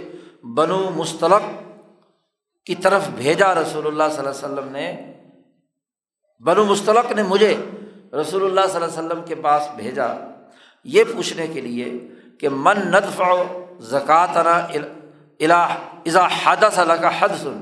[0.54, 1.44] بنو مستلق
[2.66, 4.86] کی طرف بھیجا رسول اللہ صلی اللہ علیہ وسلم نے۔
[6.44, 7.54] بنو مستلق نے مجھے
[8.12, 10.06] رسول اللہ صلی اللہ علیہ وسلم کے پاس بھیجا۔
[10.84, 11.86] یہ پوچھنے کے لیے
[12.40, 13.42] کہ من ندف و
[13.80, 14.36] زکوٰۃ
[15.40, 17.58] اضا حد صلاح کا حد سن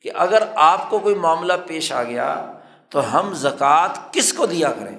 [0.00, 2.52] کہ اگر آپ کو کوئی معاملہ پیش آ گیا
[2.88, 4.98] تو ہم زکوٰۃ کس کو دیا کریں؟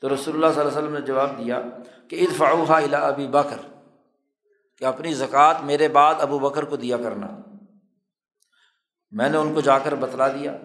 [0.00, 1.60] تو رسول اللہ صلی اللہ علیہ وسلم نے جواب دیا
[2.08, 3.56] کہ ادفعوها الا ابی بکر،
[4.78, 7.26] کہ اپنی زکوٰۃ میرے بعد ابو بکر کو دیا کرنا۔
[9.10, 10.56] میں نے ان کو جا کر بتلا دیا۔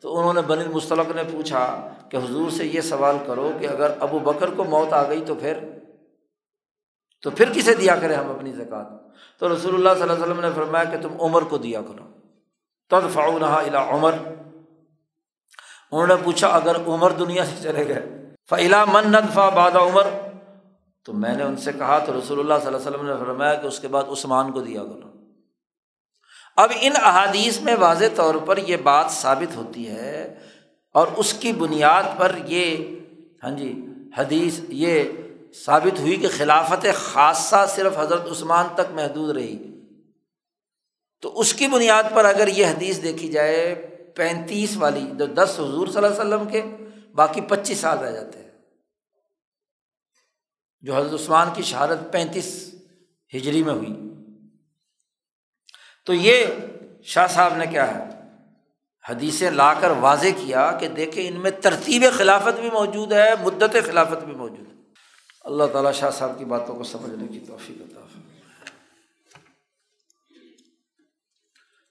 [0.00, 3.90] تو انہوں نے بن المستلق نے پوچھا کہ حضور سے یہ سوال کرو کہ اگر
[4.00, 5.58] ابو بکر کو موت آ گئی تو پھر؟
[7.22, 8.84] تو پھر کسے دیا کرے ہم اپنی زکوٰۃ؟
[9.38, 12.25] تو رسول اللہ صلی اللہ علیہ وسلم نے فرمایا کہ تم عمر کو دیا کرو۔
[12.90, 14.14] تد فاؤن الا عمر۔
[15.92, 20.06] انہوں نے پوچھا، اگر عمر دنیا سے چلے گئے فلا من ندفا باد عمر؟
[21.04, 23.54] تو میں نے ان سے کہا تو رسول اللہ صلی اللہ علیہ وسلم نے فرمایا
[23.54, 25.08] کہ اس کے بعد عثمان کو دیا کرو۔
[26.56, 30.34] اب ان احادیث میں واضح طور پر یہ بات ثابت ہوتی ہے
[30.92, 32.76] اور اس کی بنیاد پر یہ
[33.44, 33.86] ہاں جی
[34.18, 35.04] حدیث یہ
[35.64, 39.75] ثابت ہوئی کہ خلافت خاصہ صرف حضرت عثمان تک محدود رہی۔
[41.20, 43.74] تو اس کی بنیاد پر اگر یہ حدیث دیکھی جائے،
[44.16, 46.62] پینتیس والی جو دس حضور صلی اللہ علیہ وسلم کے،
[47.14, 48.50] باقی پچیس سال رہ جاتے ہیں۔
[50.80, 52.74] جو حضرت عثمان کی شہادت پینتیس
[53.34, 53.94] ہجری میں ہوئی۔
[56.04, 56.46] تو یہ
[57.02, 58.04] شاہ صاحب نے کیا ہے؟
[59.08, 63.76] حدیثیں لا کر واضح کیا کہ دیکھیں ان میں ترتیب خلافت بھی موجود ہے، مدت
[63.86, 64.72] خلافت بھی موجود ہے۔
[65.40, 68.00] اللہ تعالیٰ شاہ صاحب کی باتوں کو سمجھنے کی توفیق عطا